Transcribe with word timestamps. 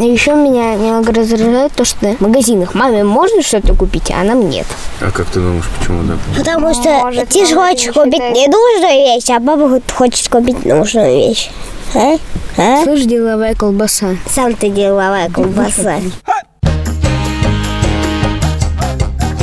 Еще 0.00 0.34
меня 0.34 0.76
немного 0.76 1.12
раздражает 1.12 1.72
то, 1.72 1.84
что 1.84 2.14
в 2.14 2.20
магазинах 2.22 2.74
маме 2.74 3.04
можно 3.04 3.42
что-то 3.42 3.74
купить, 3.74 4.10
а 4.10 4.24
нам 4.24 4.48
нет. 4.48 4.66
А 5.02 5.10
как 5.10 5.26
ты 5.26 5.40
думаешь, 5.40 5.66
почему 5.78 6.08
так? 6.08 6.18
Потому 6.38 6.72
что 6.72 6.90
Может, 7.00 7.28
ты 7.28 7.44
же 7.46 7.54
хочешь 7.54 7.88
не 7.88 7.92
купить 7.92 8.14
считает. 8.14 8.34
ненужную 8.34 9.14
вещь, 9.14 9.28
а 9.28 9.40
папа 9.40 9.82
хочет 9.94 10.28
купить 10.30 10.64
нужную 10.64 11.14
вещь. 11.14 11.50
А? 11.94 12.16
А? 12.56 12.82
Слышь, 12.84 13.02
деловая 13.04 13.54
колбаса. 13.54 14.16
Сам 14.26 14.54
ты 14.54 14.70
деловая 14.70 15.28
колбаса. 15.28 15.96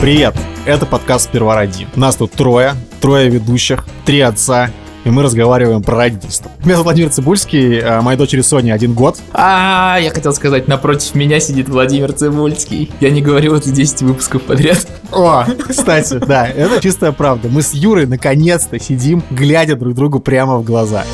Привет! 0.01 0.33
Это 0.65 0.87
подкаст 0.87 1.29
«Первороди». 1.29 1.87
Нас 1.95 2.15
тут 2.15 2.31
трое, 2.31 2.73
трое 2.99 3.29
ведущих, 3.29 3.85
три 4.05 4.21
отца, 4.21 4.71
и 5.07 5.09
мы 5.09 5.23
разговариваем 5.23 5.81
про 5.81 5.95
родительство. 5.95 6.51
Меня 6.59 6.73
зовут 6.73 6.87
Владимир 6.87 7.09
Цибульский, 7.09 7.79
а 7.79 8.01
моей 8.01 8.17
дочери 8.17 8.41
Соне 8.41 8.73
один 8.73 8.93
год. 8.93 9.17
А, 9.31 9.97
я 10.01 10.09
хотел 10.09 10.33
сказать, 10.33 10.67
напротив 10.67 11.15
меня 11.15 11.39
сидит 11.39 11.69
Владимир 11.69 12.11
Цибульский. 12.11 12.91
Я 12.99 13.09
не 13.09 13.21
говорил 13.21 13.55
это 13.55 13.71
10 13.71 14.01
выпусков 14.01 14.43
подряд. 14.43 14.85
О, 15.13 15.45
кстати, 15.65 16.15
да, 16.15 16.45
это 16.45 16.81
чистая 16.81 17.13
правда. 17.13 17.47
Мы 17.47 17.61
с 17.61 17.73
Юрой 17.73 18.05
наконец-то 18.05 18.79
сидим, 18.79 19.23
глядя 19.29 19.77
друг 19.77 19.93
другу 19.93 20.19
прямо 20.19 20.57
в 20.57 20.65
глаза. 20.65 21.05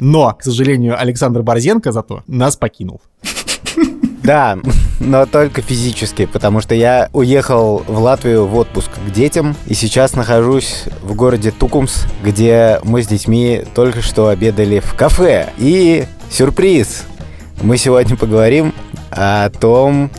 Но, 0.00 0.32
к 0.38 0.44
сожалению, 0.44 1.00
Александр 1.00 1.42
Борзенко 1.42 1.90
зато 1.90 2.22
нас 2.28 2.56
покинул. 2.56 3.00
Да, 4.22 4.58
но 4.98 5.26
только 5.26 5.62
физически, 5.62 6.26
потому 6.26 6.60
что 6.60 6.74
я 6.74 7.08
уехал 7.12 7.84
в 7.86 7.98
Латвию 7.98 8.46
в 8.46 8.56
отпуск 8.56 8.90
к 8.90 9.12
детям, 9.12 9.56
и 9.66 9.74
сейчас 9.74 10.14
нахожусь 10.14 10.84
в 11.02 11.14
городе 11.14 11.50
Тукумс, 11.50 12.04
где 12.24 12.80
мы 12.82 13.02
с 13.02 13.06
детьми 13.06 13.62
только 13.74 14.02
что 14.02 14.28
обедали 14.28 14.80
в 14.80 14.94
кафе. 14.94 15.50
И 15.58 16.06
сюрприз! 16.30 17.04
Мы 17.62 17.78
сегодня 17.78 18.16
поговорим 18.16 18.74
о 19.10 19.48
том, 19.50 20.10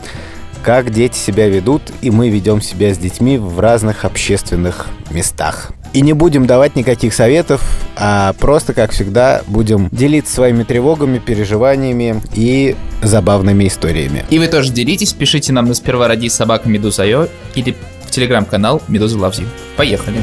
как 0.62 0.90
дети 0.90 1.16
себя 1.16 1.48
ведут, 1.48 1.82
и 2.00 2.10
мы 2.10 2.28
ведем 2.28 2.60
себя 2.60 2.92
с 2.92 2.98
детьми 2.98 3.38
в 3.38 3.60
разных 3.60 4.04
общественных 4.04 4.88
местах. 5.10 5.72
И 5.92 6.00
не 6.00 6.12
будем 6.12 6.46
давать 6.46 6.76
никаких 6.76 7.14
советов, 7.14 7.62
а 7.96 8.32
просто, 8.34 8.74
как 8.74 8.92
всегда, 8.92 9.42
будем 9.46 9.88
делиться 9.90 10.34
своими 10.34 10.62
тревогами, 10.62 11.18
переживаниями 11.18 12.22
и 12.34 12.76
забавными 13.02 13.66
историями. 13.66 14.24
И 14.30 14.38
вы 14.38 14.48
тоже 14.48 14.72
делитесь, 14.72 15.12
пишите 15.12 15.52
нам 15.52 15.66
на 15.66 15.74
сперва 15.74 16.08
ради 16.08 16.28
собака 16.28 16.68
Медуза.io 16.68 17.28
или 17.54 17.76
в 18.06 18.10
телеграм-канал 18.10 18.82
Медуза 18.88 19.18
Loves 19.18 19.40
You. 19.40 19.46
Поехали. 19.76 20.22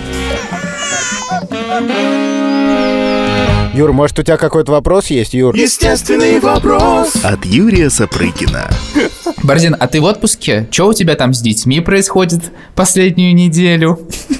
Юр, 3.75 3.91
может, 3.91 4.17
у 4.17 4.23
тебя 4.23 4.37
какой-то 4.37 4.71
вопрос 4.71 5.07
есть, 5.07 5.33
Юр? 5.33 5.53
Естественный 5.53 6.39
вопрос 6.39 7.13
от 7.25 7.43
Юрия 7.43 7.89
Сапрыкина. 7.89 8.69
Борзин, 9.43 9.75
а 9.77 9.87
ты 9.87 9.99
в 9.99 10.05
отпуске? 10.05 10.65
Что 10.71 10.87
у 10.87 10.93
тебя 10.93 11.15
там 11.15 11.33
с 11.33 11.41
детьми 11.41 11.81
происходит 11.81 12.53
последнюю 12.73 13.35
неделю? 13.35 13.99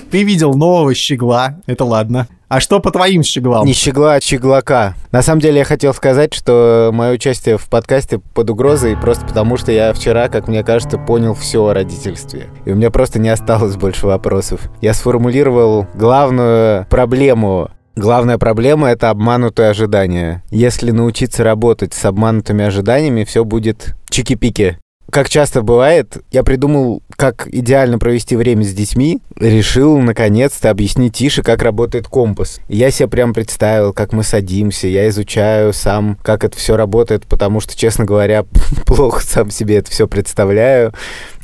Ты 0.10 0.24
видел 0.24 0.54
нового 0.54 0.96
щегла, 0.96 1.58
это 1.66 1.84
ладно. 1.84 2.30
А 2.48 2.62
что 2.62 2.80
по 2.80 2.92
твоим 2.92 3.24
щеглам? 3.24 3.66
Не 3.66 3.74
щегла, 3.74 4.14
а 4.14 4.22
щеглака. 4.22 4.96
На 5.12 5.22
самом 5.22 5.42
деле 5.42 5.58
я 5.58 5.66
хотел 5.66 5.94
сказать, 5.94 6.34
что 6.34 6.92
мое 6.94 7.12
участие 7.12 7.58
в 7.58 7.66
подкасте 7.66 8.20
под 8.20 8.50
угрозой 8.50 8.96
просто 8.96 9.26
потому, 9.26 9.58
что 9.58 9.74
я 9.74 9.92
вчера, 9.92 10.30
как 10.30 10.48
мне 10.48 10.64
кажется, 10.64 10.98
понял 10.98 11.34
все 11.34 11.66
о 11.66 11.74
родительстве. 11.74 12.48
И 12.64 12.72
у 12.72 12.76
меня 12.76 12.90
просто 12.90 13.20
не 13.20 13.28
осталось 13.28 13.76
больше 13.76 14.08
вопросов. 14.08 14.62
Я 14.80 14.94
сформулировал 14.94 15.88
главную 15.94 16.86
проблему 16.90 17.72
Главная 17.96 18.38
проблема— 18.38 18.90
это 18.90 19.10
обманутые 19.10 19.70
ожидания. 19.70 20.44
Если 20.52 20.92
научиться 20.92 21.46
работать 21.46 21.94
с 21.94 22.04
обманутыми 22.04 22.66
ожиданиями, 22.66 23.24
все 23.24 23.46
будет 23.46 23.96
чики-пики. 24.10 24.78
Как 25.12 25.30
часто 25.30 25.62
бывает, 25.62 26.18
я 26.32 26.44
придумал, 26.44 27.02
как 27.16 27.48
идеально 27.50 28.00
провести 28.00 28.36
время 28.36 28.64
с 28.66 28.74
детьми, 28.74 29.22
решил 29.40 30.00
наконец-то 30.00 30.70
объяснить 30.70 31.14
Тише, 31.14 31.42
как 31.42 31.62
работает 31.62 32.08
компас. 32.08 32.60
Я 32.68 32.92
себе 32.92 33.08
прям 33.08 33.34
представил, 33.34 33.94
как 33.94 34.12
мы 34.12 34.24
садимся, 34.24 34.88
я 34.88 35.08
изучаю 35.08 35.72
сам, 35.72 36.18
как 36.22 36.44
это 36.44 36.58
все 36.58 36.76
работает, 36.76 37.26
потому 37.28 37.62
что, 37.62 37.78
честно 37.78 38.04
говоря, 38.04 38.44
плохо 38.86 39.24
сам 39.24 39.52
себе 39.52 39.78
это 39.78 39.90
все 39.90 40.08
представляю. 40.08 40.92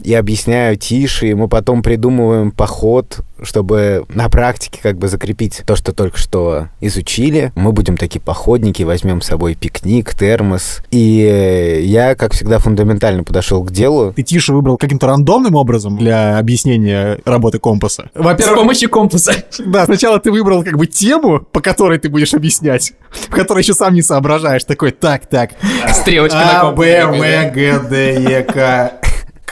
И 0.03 0.13
объясняю 0.13 0.75
Тише, 0.75 1.27
и 1.27 1.33
мы 1.33 1.47
потом 1.47 1.83
придумываем 1.83 2.51
поход, 2.51 3.21
чтобы 3.41 4.05
на 4.09 4.29
практике 4.29 4.79
как 4.81 4.97
бы 4.97 5.07
закрепить 5.07 5.61
то, 5.65 5.75
что 5.75 5.93
только 5.93 6.17
что 6.17 6.67
изучили. 6.79 7.51
Мы 7.55 7.71
будем 7.71 7.97
такие 7.97 8.19
походники, 8.21 8.83
возьмем 8.83 9.21
с 9.21 9.27
собой 9.27 9.55
пикник, 9.55 10.13
термос. 10.13 10.81
И 10.91 11.81
я, 11.83 12.15
как 12.15 12.33
всегда, 12.33 12.59
фундаментально 12.59 13.23
подошел 13.23 13.63
к 13.63 13.71
делу. 13.71 14.13
Ты 14.13 14.23
тише 14.23 14.53
выбрал 14.53 14.77
каким-то 14.77 15.07
рандомным 15.07 15.55
образом 15.55 15.97
для 15.97 16.37
объяснения 16.37 17.19
работы 17.25 17.59
компаса. 17.59 18.09
С 18.13 18.19
Во-первых, 18.19 18.57
помощью 18.59 18.89
компаса. 18.89 19.33
да, 19.59 19.85
сначала 19.85 20.19
ты 20.19 20.31
выбрал 20.31 20.63
как 20.63 20.77
бы 20.77 20.87
тему, 20.87 21.39
по 21.51 21.61
которой 21.61 21.97
ты 21.99 22.09
будешь 22.09 22.33
объяснять, 22.33 22.93
в 23.09 23.29
которой 23.29 23.59
еще 23.63 23.73
сам 23.73 23.93
не 23.93 24.01
соображаешь. 24.01 24.63
Такой, 24.63 24.91
так, 24.91 25.25
так, 25.27 25.51
Стрелочка 25.93 26.37
на 26.37 26.59
А, 26.59 26.61
компасе. 26.61 27.07
Б, 27.07 27.51
В, 27.51 27.53
Г, 27.53 27.79
Д, 27.89 28.13
Е, 28.21 28.43
К. 28.43 29.00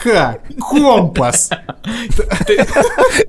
К. 0.02 0.38
Компас. 0.58 1.50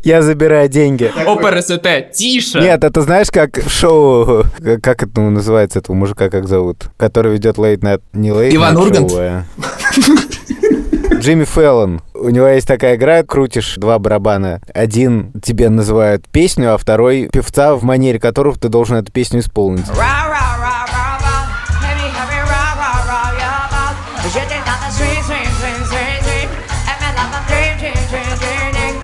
Я 0.04 0.22
забираю 0.22 0.70
деньги. 0.70 1.12
ОПРСТ, 1.26 2.12
тише. 2.14 2.59
Нет, 2.62 2.84
это 2.84 3.02
знаешь, 3.02 3.30
как 3.32 3.58
в 3.58 3.70
шоу, 3.70 4.44
как- 4.64 4.81
как 4.81 5.04
это 5.04 5.22
называется, 5.22 5.80
этого 5.80 5.96
мужика 5.96 6.30
как 6.30 6.48
зовут, 6.48 6.86
который 6.98 7.34
ведет 7.34 7.58
Late 7.58 7.80
Night, 7.80 8.02
не 8.14 8.30
Late 8.30 8.56
Иван 8.56 8.78
Night 8.78 8.81
Ургант? 8.81 9.12
А- 9.16 9.44
Джимми 11.20 11.44
Фэллон. 11.44 12.02
У 12.16 12.30
него 12.30 12.48
есть 12.48 12.68
такая 12.68 12.96
игра, 12.96 13.22
крутишь 13.24 13.76
два 13.78 14.00
барабана. 14.00 14.60
Один 14.74 15.31
тебе 15.44 15.70
называют 15.70 16.28
песню, 16.30 16.74
а 16.74 16.78
второй 16.78 17.30
певца, 17.31 17.76
в 17.76 17.84
манере 17.84 18.20
которого 18.20 18.58
ты 18.58 18.70
должен 18.70 18.98
эту 18.98 19.12
песню 19.12 19.40
исполнить. 19.42 19.86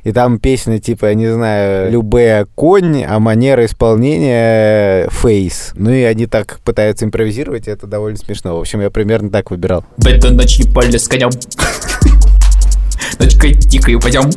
И 0.07 0.13
там 0.13 0.39
песня, 0.39 0.79
типа, 0.79 1.07
я 1.07 1.15
не 1.15 1.27
знаю, 1.27 1.91
любая 1.91 2.47
конь, 2.55 3.03
а 3.03 3.19
манера 3.19 3.65
исполнения 3.65 5.09
фейс. 5.09 5.73
Ну 5.75 5.91
и 5.91 6.03
они 6.03 6.27
так 6.27 6.61
пытаются 6.63 7.03
импровизировать, 7.03 7.67
и 7.67 7.71
это 7.71 7.87
довольно 7.87 8.17
смешно. 8.17 8.55
В 8.55 8.61
общем, 8.61 8.79
я 8.79 8.89
примерно 8.89 9.29
так 9.29 9.51
выбирал. 9.51 9.83
В 9.97 10.07
эту 10.07 10.33
ночь 10.33 10.61
поле 10.73 10.97
с 10.97 11.09
конем. 11.09 11.29
Ночкой 13.19 13.55
тихо 13.55 13.99
пойдем. 13.99 14.29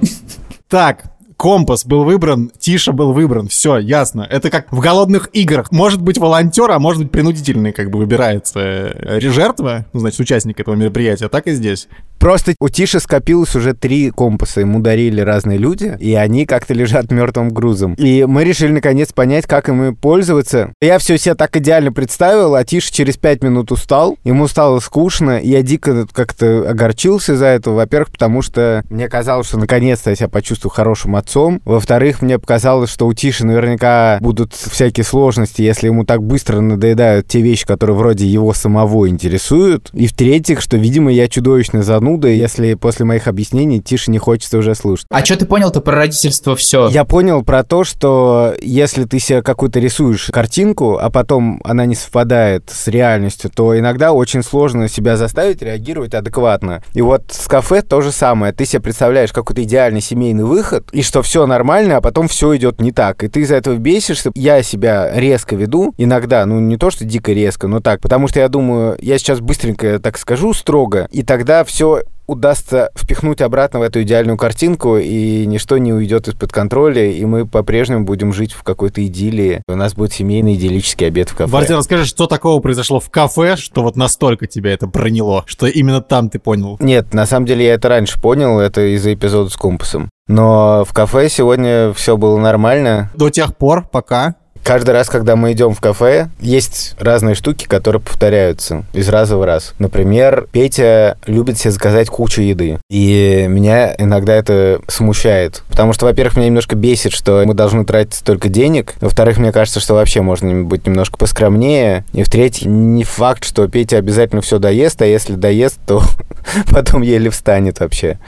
Так, 0.69 1.05
компас 1.41 1.87
был 1.87 2.05
выбран, 2.05 2.53
Тиша 2.59 2.93
был 2.93 3.15
выбран. 3.15 3.49
Все, 3.49 3.78
ясно. 3.78 4.27
Это 4.28 4.51
как 4.51 4.71
в 4.71 4.78
голодных 4.78 5.31
играх. 5.33 5.73
Может 5.73 6.03
быть 6.03 6.19
волонтер, 6.19 6.71
а 6.71 6.78
может 6.78 7.03
быть 7.03 7.11
принудительный, 7.11 7.73
как 7.73 7.91
бы 7.91 7.99
выбирается 7.99 8.61
э, 8.61 9.21
жертва, 9.21 9.87
ну, 9.95 10.01
значит, 10.01 10.21
участник 10.21 10.61
этого 10.61 10.75
мероприятия. 10.75 11.31
Так 11.31 11.47
и 11.47 11.53
здесь. 11.53 11.89
Просто 12.19 12.55
у 12.61 12.69
Тиши 12.69 13.01
скопилось 13.01 13.56
уже 13.56 13.73
три 13.73 14.11
компаса, 14.11 14.61
ему 14.61 14.81
дарили 14.81 15.23
разные 15.23 15.56
люди, 15.56 15.97
и 15.99 16.15
они 16.15 16.45
как-то 16.45 16.75
лежат 16.75 17.11
мертвым 17.11 17.49
грузом. 17.49 17.95
И 17.95 18.27
мы 18.28 18.45
решили 18.45 18.72
наконец 18.72 19.11
понять, 19.15 19.47
как 19.47 19.71
ими 19.71 19.95
пользоваться. 19.95 20.75
Я 20.83 20.99
все 20.99 21.17
себе 21.17 21.34
так 21.34 21.57
идеально 21.57 21.91
представил, 21.91 22.55
а 22.55 22.65
Тиша 22.65 22.93
через 22.93 23.17
пять 23.17 23.43
минут 23.43 23.72
устал, 23.72 24.19
ему 24.25 24.47
стало 24.47 24.81
скучно, 24.81 25.39
и 25.39 25.49
я 25.49 25.62
дико 25.62 26.07
как-то 26.12 26.69
огорчился 26.69 27.34
за 27.34 27.47
это. 27.47 27.71
Во-первых, 27.71 28.11
потому 28.12 28.43
что 28.43 28.84
мне 28.91 29.09
казалось, 29.09 29.47
что 29.47 29.57
наконец-то 29.57 30.11
я 30.11 30.17
себя 30.17 30.28
почувствую 30.28 30.72
хорошим 30.72 31.17
отцом. 31.17 31.30
Во-вторых, 31.65 32.23
мне 32.23 32.39
показалось, 32.39 32.91
что 32.91 33.07
у 33.07 33.13
Тиши 33.13 33.45
наверняка 33.45 34.19
будут 34.21 34.55
всякие 34.55 35.05
сложности, 35.05 35.63
если 35.63 35.87
ему 35.87 36.05
так 36.05 36.23
быстро 36.23 36.61
надоедают 36.61 37.27
те 37.27 37.41
вещи, 37.41 37.67
которые 37.67 37.97
вроде 37.97 38.27
его 38.27 38.53
самого 38.53 39.09
интересуют. 39.09 39.91
И 39.93 40.07
в-третьих, 40.07 40.61
что, 40.61 40.77
видимо, 40.77 41.13
я 41.13 41.29
чудовищно 41.29 41.83
зануда, 41.83 42.28
если 42.28 42.75
после 42.75 43.04
моих 43.04 43.28
объяснений 43.28 43.81
Тише 43.81 44.10
не 44.10 44.19
хочется 44.19 44.59
уже 44.59 44.75
слушать. 44.75 45.07
А 45.10 45.25
что 45.25 45.37
ты 45.37 45.47
понял-то 45.47 45.81
про 45.81 45.97
родительство 45.97 46.57
все? 46.57 46.89
Я 46.89 47.04
понял 47.04 47.43
про 47.43 47.63
то, 47.65 47.84
что 47.84 48.54
если 48.60 49.04
ты 49.04 49.19
себе 49.19 49.43
какую-то 49.43 49.81
рисуешь 49.81 50.31
картинку, 50.33 50.99
а 50.99 51.10
потом 51.10 51.60
она 51.65 51.87
не 51.87 51.95
совпадает 51.95 52.71
с 52.71 52.89
реальностью, 52.89 53.51
то 53.54 53.78
иногда 53.78 54.13
очень 54.13 54.43
сложно 54.43 54.89
себя 54.89 55.16
заставить 55.16 55.63
реагировать 55.63 56.15
адекватно. 56.15 56.83
И 56.95 57.03
вот 57.03 57.25
с 57.31 57.47
кафе 57.47 57.83
то 57.83 58.01
же 58.01 58.13
самое. 58.13 58.53
Ты 58.53 58.65
себе 58.65 58.81
представляешь 58.81 59.33
какой-то 59.33 59.63
идеальный 59.63 60.01
семейный 60.01 60.45
выход, 60.45 60.89
и 60.93 61.03
что 61.03 61.20
все 61.22 61.47
нормально, 61.47 61.97
а 61.97 62.01
потом 62.01 62.28
все 62.28 62.57
идет 62.57 62.81
не 62.81 62.93
так. 62.93 63.22
И 63.25 63.28
ты 63.28 63.41
из-за 63.41 63.57
этого 63.57 63.77
бесишься. 63.77 64.31
Я 64.34 64.63
себя 64.63 65.11
резко 65.13 65.57
веду 65.57 65.95
иногда, 65.97 66.45
ну 66.47 66.61
не 66.61 66.77
то, 66.77 66.91
что 66.91 67.05
дико 67.05 67.33
резко, 67.33 67.69
но 67.69 67.81
так, 67.81 68.01
потому 68.01 68.28
что 68.28 68.41
я 68.41 68.49
думаю, 68.49 68.97
я 69.01 69.19
сейчас 69.19 69.41
быстренько 69.41 69.99
так 69.99 70.19
скажу 70.19 70.53
строго, 70.55 71.09
и 71.11 71.22
тогда 71.22 71.65
все 71.65 72.03
удастся 72.30 72.91
впихнуть 72.97 73.41
обратно 73.41 73.80
в 73.80 73.82
эту 73.82 74.03
идеальную 74.03 74.38
картинку, 74.38 74.97
и 74.97 75.44
ничто 75.47 75.78
не 75.78 75.92
уйдет 75.92 76.28
из-под 76.28 76.53
контроля, 76.53 77.10
и 77.10 77.24
мы 77.24 77.47
по-прежнему 77.47 78.04
будем 78.04 78.32
жить 78.32 78.53
в 78.53 78.62
какой-то 78.62 79.04
идиллии. 79.04 79.62
У 79.68 79.74
нас 79.74 79.94
будет 79.94 80.12
семейный 80.12 80.54
идиллический 80.54 81.06
обед 81.06 81.30
в 81.30 81.36
кафе. 81.36 81.50
Бартин, 81.53 81.77
расскажи, 81.77 82.06
что 82.06 82.27
такого 82.27 82.60
произошло 82.60 83.00
в 83.00 83.10
кафе, 83.10 83.56
что 83.56 83.82
вот 83.82 83.97
настолько 83.97 84.47
тебя 84.47 84.72
это 84.72 84.86
проняло, 84.86 85.44
что 85.47 85.66
именно 85.66 86.00
там 86.00 86.30
ты 86.30 86.38
понял? 86.38 86.77
Нет, 86.80 87.12
на 87.12 87.27
самом 87.27 87.47
деле 87.47 87.66
я 87.66 87.74
это 87.74 87.88
раньше 87.88 88.21
понял, 88.21 88.59
это 88.60 88.94
из-за 88.94 89.12
эпизода 89.15 89.50
с 89.50 89.56
компасом. 89.56 90.09
Но 90.28 90.84
в 90.84 90.92
кафе 90.92 91.28
сегодня 91.28 91.92
все 91.92 92.16
было 92.16 92.38
нормально. 92.38 93.10
До 93.16 93.30
тех 93.30 93.56
пор, 93.56 93.88
пока... 93.91 94.36
Каждый 94.65 94.91
раз, 94.91 95.09
когда 95.09 95.36
мы 95.36 95.53
идем 95.53 95.74
в 95.74 95.80
кафе, 95.80 96.28
есть 96.39 96.95
разные 96.98 97.34
штуки, 97.34 97.66
которые 97.66 98.01
повторяются 98.01 98.84
из 98.92 99.09
раза 99.09 99.36
в 99.36 99.45
раз. 99.45 99.74
Например, 99.78 100.47
Петя 100.53 101.16
любит 101.27 101.59
себе 101.59 101.72
заказать 101.72 102.09
кучу 102.09 102.42
еды. 102.42 102.78
И 102.89 103.47
меня 103.48 103.95
иногда 103.98 104.34
это 104.34 104.80
смущает. 104.86 105.62
Потому 105.68 105.92
что, 105.92 106.07
во-первых, 106.07 106.36
меня 106.36 106.47
немножко 106.47 106.77
бесит, 106.77 107.12
что 107.12 107.42
мы 107.47 107.54
должны 107.54 107.84
тратить 107.84 108.15
столько 108.15 108.48
денег. 108.48 108.95
Во-вторых, 109.01 109.39
мне 109.39 109.53
кажется, 109.53 109.80
что 109.80 109.95
вообще 109.95 110.21
можно 110.21 110.65
быть 110.65 110.86
немножко 110.86 111.16
поскромнее. 111.16 112.04
И 112.13 112.22
в-третьих, 112.22 112.66
не 112.66 113.04
факт, 113.04 113.45
что 113.45 113.66
Петя 113.66 113.97
обязательно 113.97 114.42
все 114.42 114.59
доест, 114.59 115.01
а 115.03 115.06
если 115.06 115.34
доест, 115.34 115.78
то 115.86 116.03
потом 116.71 117.03
еле 117.03 117.30
встанет 117.30 117.80
вообще. 117.80 118.18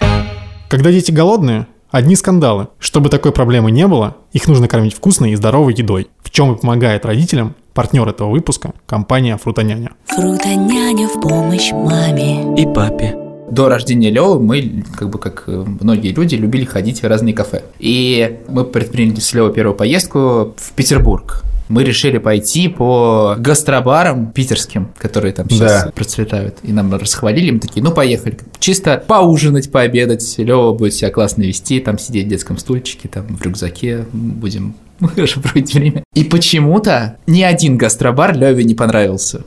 Когда 0.68 0.90
дети 0.90 1.12
голодные, 1.12 1.66
одни 1.92 2.16
скандалы. 2.16 2.68
Чтобы 2.80 3.08
такой 3.08 3.30
проблемы 3.30 3.70
не 3.70 3.86
было, 3.86 4.16
их 4.32 4.48
нужно 4.48 4.66
кормить 4.66 4.94
вкусной 4.94 5.32
и 5.32 5.36
здоровой 5.36 5.74
едой. 5.74 6.08
В 6.24 6.30
чем 6.30 6.52
и 6.52 6.58
помогает 6.58 7.06
родителям 7.06 7.54
партнер 7.74 8.08
этого 8.08 8.30
выпуска– 8.30 8.72
компания 8.86 9.36
«Фрутоняня». 9.36 9.90
Фрутоняня 10.06 11.06
в 11.06 11.20
помощь 11.20 11.70
маме. 11.70 12.60
И 12.60 12.66
папе. 12.66 13.16
До 13.50 13.68
рождения 13.68 14.10
Лёвы 14.10 14.40
мы, 14.40 14.84
как 14.96 15.10
бы 15.10 15.18
как 15.18 15.44
э, 15.46 15.64
многие 15.80 16.12
люди, 16.12 16.36
любили 16.36 16.64
ходить 16.64 17.02
в 17.02 17.06
разные 17.06 17.34
кафе. 17.34 17.62
И 17.78 18.40
мы 18.48 18.64
предприняли 18.64 19.20
с 19.20 19.34
Лёвой 19.34 19.52
первую 19.52 19.76
поездку 19.76 20.54
в 20.56 20.72
Петербург. 20.74 21.42
Мы 21.72 21.84
решили 21.84 22.18
пойти 22.18 22.68
по 22.68 23.34
гастробарам 23.38 24.30
питерским, 24.30 24.92
которые 24.98 25.32
там 25.32 25.48
сейчас 25.48 25.84
Да. 25.84 25.90
процветают. 25.92 26.58
И 26.62 26.70
нам 26.72 26.94
расхвалили, 26.94 27.50
мы 27.50 27.60
такие, 27.60 27.82
ну 27.82 27.92
поехали. 27.92 28.36
Чисто 28.58 29.02
поужинать, 29.06 29.72
пообедать. 29.72 30.34
Лёва 30.36 30.74
будет 30.74 30.92
себя 30.92 31.10
классно 31.10 31.42
вести, 31.44 31.80
там 31.80 31.98
сидеть 31.98 32.26
в 32.26 32.28
детском 32.28 32.58
стульчике, 32.58 33.08
там 33.08 33.26
в 33.26 33.40
рюкзаке 33.42 34.04
будем 34.12 34.74
хорошо 35.08 35.40
проводить 35.40 35.74
время. 35.74 36.04
И 36.14 36.24
почему-то 36.24 37.16
ни 37.26 37.42
один 37.42 37.76
гастробар 37.76 38.36
Лёве 38.36 38.64
не 38.64 38.74
понравился. 38.74 39.42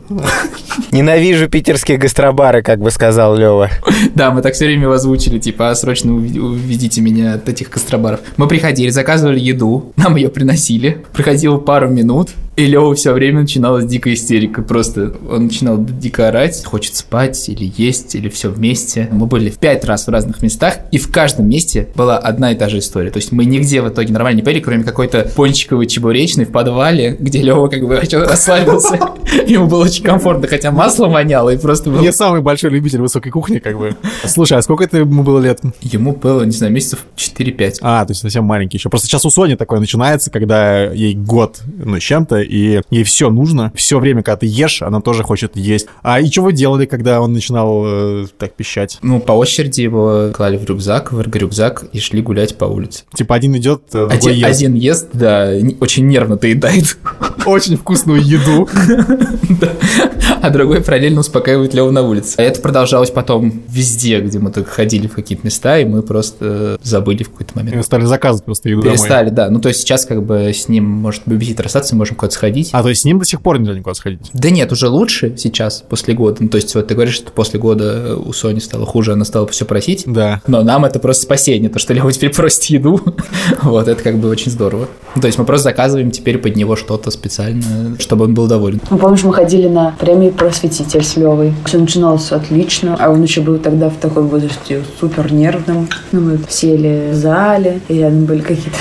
Ненавижу 0.92 1.50
питерские 1.50 1.98
гастробары, 1.98 2.62
как 2.62 2.80
бы 2.80 2.92
сказал 2.92 3.36
Лева. 3.36 3.70
Да, 4.14 4.32
мы 4.32 4.42
так 4.42 4.54
все 4.54 4.66
время 4.66 4.92
озвучили, 4.92 5.40
типа, 5.40 5.72
«А, 5.72 5.76
срочно 5.76 6.14
уведите 6.14 7.02
меня 7.02 7.34
от 7.36 7.50
этих 7.50 7.70
гастробаров. 7.70 8.22
Мы 8.38 8.48
приходили, 8.48 8.90
заказывали 8.90 9.40
еду, 9.40 9.94
нам 9.98 10.16
ее 10.16 10.30
приносили. 10.30 11.04
Проходило 11.12 11.58
пару 11.58 11.90
минут, 11.90 12.30
и 12.56 12.66
Лева 12.68 12.96
все 12.96 13.12
время 13.12 13.42
начиналась 13.42 13.86
дикая 13.86 14.14
истерика. 14.14 14.62
Просто 14.62 15.14
он 15.30 15.46
начинал 15.46 15.78
дико 15.78 16.30
орать, 16.30 16.64
хочет 16.64 16.96
спать 16.96 17.50
или 17.50 17.72
есть, 17.76 18.16
или 18.16 18.30
все 18.30 18.50
вместе. 18.50 19.10
Мы 19.12 19.26
были 19.26 19.50
в 19.50 19.58
пять 19.58 19.84
раз 19.84 20.08
в 20.08 20.10
разных 20.10 20.42
местах, 20.42 20.78
и 20.92 20.98
в 20.98 21.12
каждом 21.12 21.50
месте 21.50 21.90
была 21.96 22.18
одна 22.18 22.52
и 22.52 22.56
та 22.56 22.70
же 22.70 22.80
история. 22.80 23.12
То 23.12 23.18
есть 23.18 23.32
мы 23.32 23.44
нигде 23.46 23.82
в 23.82 23.90
итоге 23.90 24.14
нормально 24.14 24.38
не 24.38 24.44
поели, 24.44 24.62
кроме 24.62 24.84
какой-то 24.84 25.30
пончиковой 25.36 25.88
чебуречной 25.88 26.46
в 26.46 26.52
подвале, 26.52 27.18
где 27.20 27.42
Лева 27.42 27.68
как 27.68 27.86
бы 27.86 27.98
расслабился. 27.98 29.00
Ему 29.48 29.68
было 29.68 29.84
очень 29.84 30.04
комфортно, 30.04 30.48
хотя 30.48 30.72
масло 30.72 31.08
воняло, 31.08 31.50
и 31.50 31.58
просто 31.58 31.90
было 31.90 32.02
Не 32.02 32.14
самый 32.14 32.42
большой 32.42 32.70
любитель 32.70 33.02
высокой 33.02 33.32
кухни, 33.32 33.60
как 33.60 33.78
бы. 33.78 33.96
Слушай, 34.26 34.58
а 34.58 34.62
сколько 34.62 34.86
это 34.86 35.00
ему 35.00 35.24
было 35.24 35.40
лет? 35.40 35.60
Ему 35.82 36.14
было, 36.14 36.44
не 36.44 36.52
знаю, 36.52 36.72
месяцев 36.72 37.00
4-5. 37.18 37.80
А, 37.82 38.06
то 38.06 38.12
есть 38.12 38.22
совсем 38.22 38.46
маленький 38.46 38.78
еще. 38.78 38.90
Просто 38.90 39.08
сейчас 39.08 39.26
у 39.26 39.30
Сони 39.30 39.56
такое 39.56 39.80
начинается, 39.80 40.32
когда 40.32 40.86
ей 40.86 41.16
год, 41.16 41.60
ну, 41.66 42.00
с 42.00 42.04
чем-то, 42.04 42.45
и 42.46 42.82
ей 42.90 43.04
все 43.04 43.30
нужно. 43.30 43.72
Все 43.76 44.00
время, 44.00 44.24
когда 44.24 44.38
ты 44.38 44.46
ешь, 44.48 44.82
она 44.82 45.02
тоже 45.02 45.24
хочет 45.24 45.56
есть. 45.56 45.88
А 46.02 46.20
и 46.20 46.30
что 46.30 46.42
вы 46.44 46.54
делали, 46.54 46.86
когда 46.86 47.22
он 47.22 47.34
начинал 47.34 47.84
э, 47.86 48.26
так 48.38 48.54
пищать? 48.54 49.00
Ну, 49.02 49.20
по 49.20 49.34
очереди 49.34 49.82
его 49.82 50.32
клали 50.34 50.58
в 50.58 50.66
рюкзак, 50.66 51.12
в 51.12 51.22
рюкзак 51.22 51.86
и 51.92 52.00
шли 52.00 52.22
гулять 52.22 52.58
по 52.58 52.66
улице. 52.66 53.04
Типа 53.14 53.36
один 53.36 53.56
идет, 53.58 53.84
э, 53.94 54.08
другой 54.08 54.18
Один, 54.18 54.34
ест. 54.34 54.62
один 54.62 54.74
ест, 54.76 55.08
да, 55.14 55.52
очень 55.80 56.08
нервно 56.08 56.38
доедает, 56.38 56.98
Очень 57.46 57.78
вкусную 57.78 58.22
еду. 58.22 58.68
а 60.42 60.50
другой 60.50 60.82
параллельно 60.82 61.22
успокаивает 61.22 61.74
Леву 61.74 61.92
на 61.92 62.02
улице. 62.02 62.36
А 62.38 62.42
это 62.42 62.62
продолжалось 62.62 63.12
потом 63.12 63.64
везде, 63.70 64.20
где 64.20 64.40
мы 64.40 64.52
только 64.52 64.70
ходили 64.70 65.08
в 65.08 65.14
какие-то 65.14 65.46
места, 65.46 65.80
и 65.80 65.86
мы 65.86 66.02
просто 66.02 66.78
забыли 66.84 67.24
в 67.24 67.32
какой-то 67.32 67.54
момент. 67.56 67.86
стали 67.86 68.06
заказывать 68.06 68.46
просто 68.46 68.70
еду 68.70 68.82
домой. 68.82 68.98
Перестали, 68.98 69.30
да. 69.30 69.50
Ну, 69.50 69.60
то 69.60 69.70
есть 69.70 69.82
сейчас 69.82 70.06
как 70.06 70.24
бы 70.24 70.52
с 70.54 70.68
ним 70.68 70.86
может 70.86 71.24
бабисит 71.26 71.60
расстаться, 71.60 71.96
можем 71.96 72.16
куда-то 72.16 72.36
сходить. 72.36 72.70
А, 72.72 72.84
то 72.84 72.90
есть 72.90 73.02
с 73.02 73.06
ним 73.06 73.20
до 73.20 73.26
сих 73.26 73.42
пор 73.42 73.60
нельзя 73.60 73.74
никуда 73.74 73.94
сходить? 73.94 74.30
Да 74.34 74.50
нет, 74.50 74.72
уже 74.72 74.88
лучше 74.88 75.36
сейчас, 75.38 75.84
после 75.88 76.14
года. 76.14 76.38
Ну, 76.40 76.50
то 76.50 76.58
есть 76.58 76.74
вот 76.76 76.88
ты 76.88 76.94
говоришь, 76.94 77.16
что 77.16 77.32
после 77.32 77.60
года 77.60 78.18
у 78.18 78.34
Сони 78.34 78.60
стало 78.60 78.86
хуже, 78.86 79.14
она 79.14 79.26
стала 79.26 79.48
все 79.48 79.66
просить. 79.66 80.04
Да. 80.06 80.42
Но 80.48 80.64
нам 80.64 80.86
это 80.86 81.00
просто 81.00 81.24
спасение, 81.24 81.70
то, 81.70 81.80
что 81.80 81.94
Лева 81.94 82.12
теперь 82.12 82.34
просит 82.34 82.66
еду. 82.66 83.02
вот, 83.64 83.88
это 83.88 84.02
как 84.02 84.18
бы 84.18 84.30
очень 84.30 84.52
здорово. 84.52 84.88
Ну, 85.16 85.22
то 85.22 85.28
есть 85.28 85.38
мы 85.38 85.46
просто 85.46 85.66
заказываем 85.66 86.12
теперь 86.12 86.38
под 86.38 86.56
него 86.56 86.76
что-то 86.76 87.12
специально, 87.12 87.98
чтобы 88.00 88.26
он 88.26 88.34
был 88.34 88.48
доволен. 88.48 88.82
Ну, 88.90 88.98
помнишь, 88.98 89.24
мы 89.24 89.34
ходили 89.34 89.68
на 89.68 89.92
премию 90.16 90.32
«Просветитель» 90.32 91.04
с 91.04 91.18
Левой. 91.18 91.54
Все 91.66 91.78
начиналось 91.78 92.32
отлично, 92.32 92.96
а 92.98 93.10
он 93.10 93.22
еще 93.22 93.42
был 93.42 93.58
тогда 93.58 93.90
в 93.90 93.98
такой 93.98 94.24
возрасте 94.24 94.82
супер 95.00 95.34
нервным. 95.34 95.90
Ну, 96.14 96.22
мы 96.22 96.40
сели 96.48 97.10
в 97.12 97.16
зале, 97.16 97.82
и 97.90 97.96
рядом 97.96 98.24
были 98.24 98.40
какие-то 98.40 98.80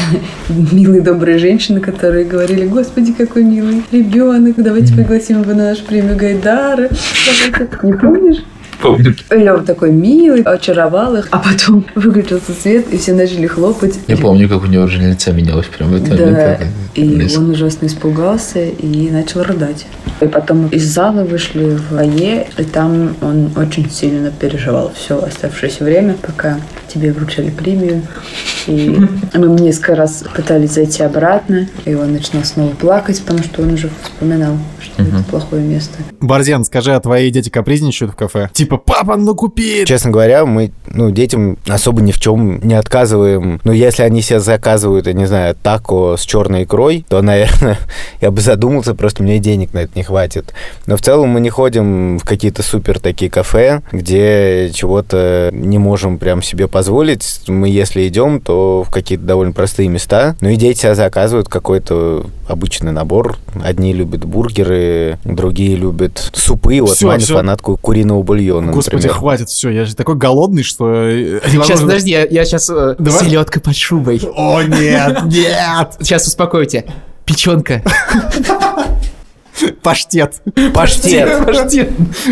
милые, 0.73 1.03
добрые 1.03 1.39
женщины, 1.39 1.81
которые 1.81 2.25
говорили, 2.25 2.67
господи, 2.67 3.13
какой 3.13 3.43
милый 3.43 3.83
ребенок, 3.91 4.55
давайте 4.59 4.95
пригласим 4.95 5.43
его 5.43 5.55
на 5.55 5.71
нашу 5.71 5.85
премию 5.85 6.17
Гайдара. 6.17 6.89
Давайте». 7.51 7.79
Не 7.83 7.93
помнишь? 7.95 8.45
Помню. 8.81 9.15
Лева 9.31 9.63
такой 9.63 9.91
милый, 9.91 10.43
очаровал 10.43 11.17
их, 11.17 11.29
а 11.31 11.39
потом 11.39 11.85
выключился 11.97 12.53
свет, 12.53 12.87
и 12.93 12.99
все 12.99 13.15
начали 13.15 13.47
хлопать. 13.47 13.99
Я 14.07 14.17
помню, 14.17 14.49
как 14.49 14.63
у 14.63 14.67
него 14.67 14.85
уже 14.85 15.01
лицо 15.01 15.33
менялось 15.33 15.67
прям 15.67 15.91
в 15.91 15.97
этот 15.97 16.17
Да, 16.17 16.59
и 16.95 17.37
он 17.37 17.51
ужасно 17.51 17.87
испугался 17.87 18.63
и 18.65 19.11
начал 19.11 19.43
рыдать. 19.43 19.87
И 20.25 20.27
потом 20.27 20.69
из 20.69 20.91
зала 20.91 21.23
вышли 21.23 21.75
в 21.75 21.83
фойе, 21.89 22.47
и 22.57 22.65
там 22.65 23.15
он 23.21 23.51
очень 23.57 23.91
сильно 23.91 24.31
переживал 24.31 24.91
все 24.95 25.23
оставшееся 25.23 25.85
время, 25.85 26.15
пока 26.15 26.57
тебе 26.89 27.13
вручали 27.13 27.51
премию. 27.51 28.01
И 28.67 28.97
мы 29.35 29.61
несколько 29.61 29.95
раз 29.95 30.25
пытались 30.35 30.73
зайти 30.73 31.03
обратно, 31.03 31.69
и 31.85 31.93
он 31.93 32.15
начинал 32.15 32.43
снова 32.45 32.71
плакать, 32.71 33.21
потому 33.21 33.45
что 33.45 33.61
он 33.61 33.75
уже 33.75 33.91
вспоминал, 34.03 34.57
что 34.95 35.03
это 35.03 35.25
плохое 35.25 35.63
место. 35.63 35.99
Борзен, 36.21 36.65
скажи, 36.65 36.95
а 36.95 37.01
твои 37.01 37.31
дети 37.31 37.51
капризничают 37.51 38.13
в 38.13 38.17
кафе? 38.17 38.51
Типа, 38.53 38.77
папа, 38.77 39.17
ну 39.17 39.35
купи! 39.35 39.85
Честно 39.87 40.11
говоря, 40.11 40.47
мы, 40.47 40.73
ну, 40.89 41.11
детям 41.11 41.59
особо 41.69 42.03
ни 42.03 42.13
в 42.13 42.21
чем 42.21 42.61
не 42.61 42.75
отказываем. 42.75 43.61
Но 43.65 43.73
если 43.73 44.03
они 44.03 44.23
себе 44.23 44.41
заказывают, 44.41 45.07
я 45.07 45.13
не 45.13 45.27
знаю, 45.27 45.57
тако 45.61 46.17
с 46.17 46.23
черной 46.23 46.65
икрой, 46.65 47.05
то, 47.09 47.23
наверное, 47.23 47.79
я 48.21 48.31
бы 48.31 48.41
задумался, 48.41 48.95
просто 48.95 49.23
мне 49.23 49.39
денег 49.39 49.73
на 49.75 49.81
это 49.81 49.93
не 49.95 50.03
хватит. 50.03 50.55
Но 50.87 50.97
в 50.97 51.03
целом 51.03 51.31
мы 51.31 51.41
не 51.41 51.51
ходим 51.51 52.19
в 52.19 52.25
какие-то 52.25 52.63
супер 52.63 53.01
такие 53.01 53.31
кафе, 53.31 53.83
где 53.93 54.71
чего-то 54.73 55.51
не 55.53 55.79
можем 55.79 56.19
прям 56.19 56.43
себе 56.43 56.69
позволить. 56.69 57.43
Мы, 57.49 57.69
если 57.69 58.07
идем, 58.09 58.41
то 58.41 58.85
в 58.87 58.91
какие-то 58.91 59.25
довольно 59.25 59.53
простые 59.53 59.89
места. 59.89 60.37
Ну 60.41 60.49
и 60.49 60.57
дети 60.57 60.81
себе 60.81 60.95
заказывают 60.95 61.49
какой-то 61.49 62.27
обычный 62.49 62.93
набор. 62.93 63.39
Одни 63.63 63.93
любят 63.93 64.25
бургеры, 64.25 64.84
другие 65.25 65.77
любят 65.77 66.31
супы. 66.33 66.81
Вот 66.81 66.91
Всё, 66.97 67.07
Маня 67.09 67.21
всё. 67.21 67.35
фанатку 67.35 67.77
куриного 67.77 68.23
бульона, 68.23 68.73
Господи, 68.73 68.97
например. 68.97 69.17
хватит, 69.17 69.49
все, 69.49 69.71
я 69.71 69.85
же 69.85 69.95
такой 69.95 70.17
голодный, 70.17 70.63
что... 70.63 70.93
э, 70.93 71.41
Сейчас, 71.47 71.81
подожди, 71.81 72.11
я, 72.11 72.25
я 72.27 72.45
сейчас 72.45 72.67
Давай. 72.69 73.25
селедка 73.25 73.61
под 73.61 73.77
шубой. 73.77 74.21
О, 74.35 74.63
нет, 74.63 75.23
нет! 75.27 75.95
Сейчас 76.01 76.27
успокойте. 76.27 76.85
Печенка. 77.25 77.83
Паштет. 79.83 80.43
Паштет. 80.75 81.45
Паштет. 81.47 81.91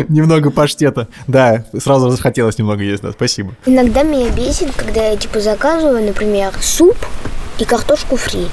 Немного 0.09 0.50
паштета. 0.50 1.06
Да, 1.28 1.64
сразу 1.78 2.11
захотелось 2.11 2.59
немного 2.59 2.82
есть, 2.82 3.02
да, 3.02 3.12
спасибо. 3.12 3.54
Иногда 3.64 4.02
меня 4.02 4.28
бесит, 4.30 4.73
когда 4.76 5.06
я 5.11 5.16
типа 5.16 5.40
заказываю, 5.40 6.04
например, 6.04 6.52
суп 6.61 6.97
и 7.59 7.64
картошку 7.64 8.16
фри. 8.16 8.49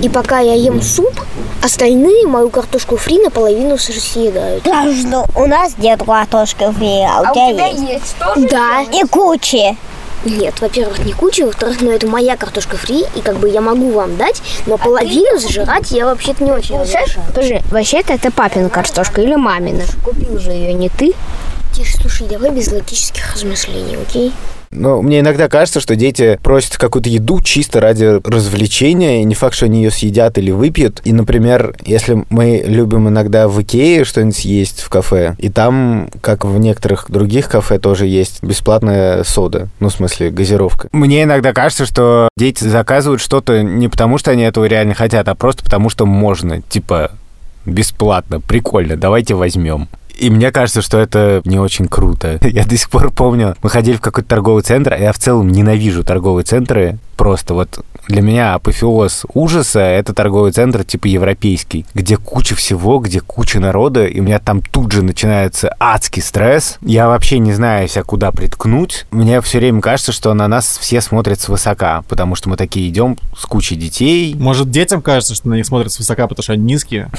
И 0.00 0.08
пока 0.08 0.40
я 0.40 0.54
ем 0.54 0.82
суп, 0.82 1.12
остальные 1.62 2.26
мою 2.26 2.50
картошку 2.50 2.96
фри 2.96 3.18
наполовину 3.18 3.78
съедают. 3.78 4.64
Да 4.64 4.84
что, 4.92 5.26
у 5.34 5.46
нас 5.46 5.74
нет 5.78 6.02
картошки 6.04 6.70
фри, 6.72 7.02
а 7.08 7.22
у 7.22 7.34
тебя 7.34 7.66
есть. 7.66 8.16
Да. 8.50 8.82
И 8.92 9.04
кучи. 9.06 9.76
Нет, 10.24 10.60
во-первых, 10.60 11.00
не 11.04 11.12
куча, 11.12 11.44
во-вторых, 11.46 11.80
ну 11.80 11.90
это 11.90 12.06
моя 12.06 12.36
картошка 12.36 12.76
фри, 12.76 13.04
и 13.16 13.20
как 13.20 13.38
бы 13.38 13.48
я 13.48 13.60
могу 13.60 13.90
вам 13.90 14.16
дать, 14.16 14.40
но 14.66 14.78
половину 14.78 15.38
зажирать 15.38 15.90
я 15.90 16.06
вообще-то 16.06 16.44
не 16.44 16.52
очень 16.52 16.78
разрешаю. 16.78 17.26
Скажи, 17.32 17.60
вообще-то 17.70 18.12
это 18.12 18.30
папина 18.30 18.68
картошка 18.68 19.20
или 19.20 19.34
мамина? 19.34 19.82
Купил 20.04 20.38
же 20.38 20.52
ее 20.52 20.74
не 20.74 20.88
ты. 20.90 21.12
Тише, 21.74 21.96
слушай, 21.98 22.28
давай 22.28 22.50
без 22.50 22.70
логических 22.70 23.32
размышлений, 23.34 23.96
окей? 23.96 24.32
Ну, 24.72 25.02
мне 25.02 25.20
иногда 25.20 25.48
кажется, 25.48 25.80
что 25.80 25.96
дети 25.96 26.38
просят 26.42 26.78
какую-то 26.78 27.08
еду 27.08 27.40
чисто 27.40 27.80
ради 27.80 28.04
развлечения, 28.04 29.20
и 29.20 29.24
не 29.24 29.34
факт, 29.34 29.54
что 29.54 29.66
они 29.66 29.82
ее 29.82 29.90
съедят 29.90 30.38
или 30.38 30.50
выпьют. 30.50 31.02
И, 31.04 31.12
например, 31.12 31.74
если 31.84 32.24
мы 32.30 32.62
любим 32.66 33.08
иногда 33.08 33.48
в 33.48 33.60
Икее 33.62 34.04
что-нибудь 34.04 34.36
съесть 34.36 34.80
в 34.80 34.88
кафе, 34.88 35.36
и 35.38 35.50
там, 35.50 36.08
как 36.20 36.44
в 36.44 36.58
некоторых 36.58 37.06
других 37.08 37.48
кафе, 37.48 37.78
тоже 37.78 38.06
есть 38.06 38.42
бесплатная 38.42 39.24
сода, 39.24 39.68
ну, 39.78 39.88
в 39.88 39.92
смысле, 39.92 40.30
газировка. 40.30 40.88
Мне 40.92 41.24
иногда 41.24 41.52
кажется, 41.52 41.84
что 41.84 42.28
дети 42.36 42.64
заказывают 42.64 43.20
что-то 43.20 43.62
не 43.62 43.88
потому, 43.88 44.18
что 44.18 44.30
они 44.30 44.42
этого 44.42 44.64
реально 44.64 44.94
хотят, 44.94 45.28
а 45.28 45.34
просто 45.34 45.62
потому, 45.62 45.90
что 45.90 46.06
можно. 46.06 46.62
Типа, 46.62 47.12
бесплатно, 47.66 48.40
прикольно, 48.40 48.96
давайте 48.96 49.34
возьмем. 49.34 49.88
И 50.22 50.30
мне 50.30 50.52
кажется, 50.52 50.82
что 50.82 50.98
это 50.98 51.42
не 51.44 51.58
очень 51.58 51.88
круто. 51.88 52.38
Я 52.42 52.64
до 52.64 52.76
сих 52.76 52.88
пор 52.90 53.10
помню, 53.10 53.56
мы 53.60 53.68
ходили 53.68 53.96
в 53.96 54.00
какой-то 54.00 54.28
торговый 54.28 54.62
центр, 54.62 54.92
а 54.92 54.96
я 54.96 55.12
в 55.12 55.18
целом 55.18 55.48
ненавижу 55.48 56.04
торговые 56.04 56.44
центры. 56.44 56.98
Просто 57.16 57.54
вот 57.54 57.84
для 58.08 58.22
меня 58.22 58.54
апофеоз 58.54 59.26
ужаса— 59.34 59.80
это 59.80 60.12
торговый 60.12 60.52
центр 60.52 60.84
типа 60.84 61.06
европейский, 61.06 61.86
где 61.94 62.16
куча 62.16 62.54
всего, 62.54 62.98
где 62.98 63.20
куча 63.20 63.60
народа, 63.60 64.06
и 64.06 64.20
у 64.20 64.22
меня 64.22 64.38
там 64.38 64.60
тут 64.60 64.92
же 64.92 65.02
начинается 65.02 65.74
адский 65.78 66.22
стресс. 66.22 66.78
Я 66.82 67.08
вообще 67.08 67.38
не 67.38 67.52
знаю 67.52 67.88
себя 67.88 68.02
куда 68.02 68.32
приткнуть. 68.32 69.06
Мне 69.10 69.40
все 69.40 69.58
время 69.58 69.80
кажется, 69.80 70.12
что 70.12 70.34
на 70.34 70.48
нас 70.48 70.78
все 70.78 71.00
смотрят 71.00 71.40
свысока, 71.40 72.02
потому 72.08 72.34
что 72.34 72.48
мы 72.48 72.56
такие 72.56 72.88
идем 72.88 73.18
с 73.36 73.44
кучей 73.46 73.76
детей. 73.76 74.34
Может, 74.34 74.70
детям 74.70 75.02
кажется, 75.02 75.34
что 75.34 75.48
на 75.48 75.54
них 75.54 75.66
смотрят 75.66 75.92
свысока, 75.92 76.26
потому 76.26 76.42
что 76.42 76.52
они 76.54 76.64
низкие? 76.64 77.10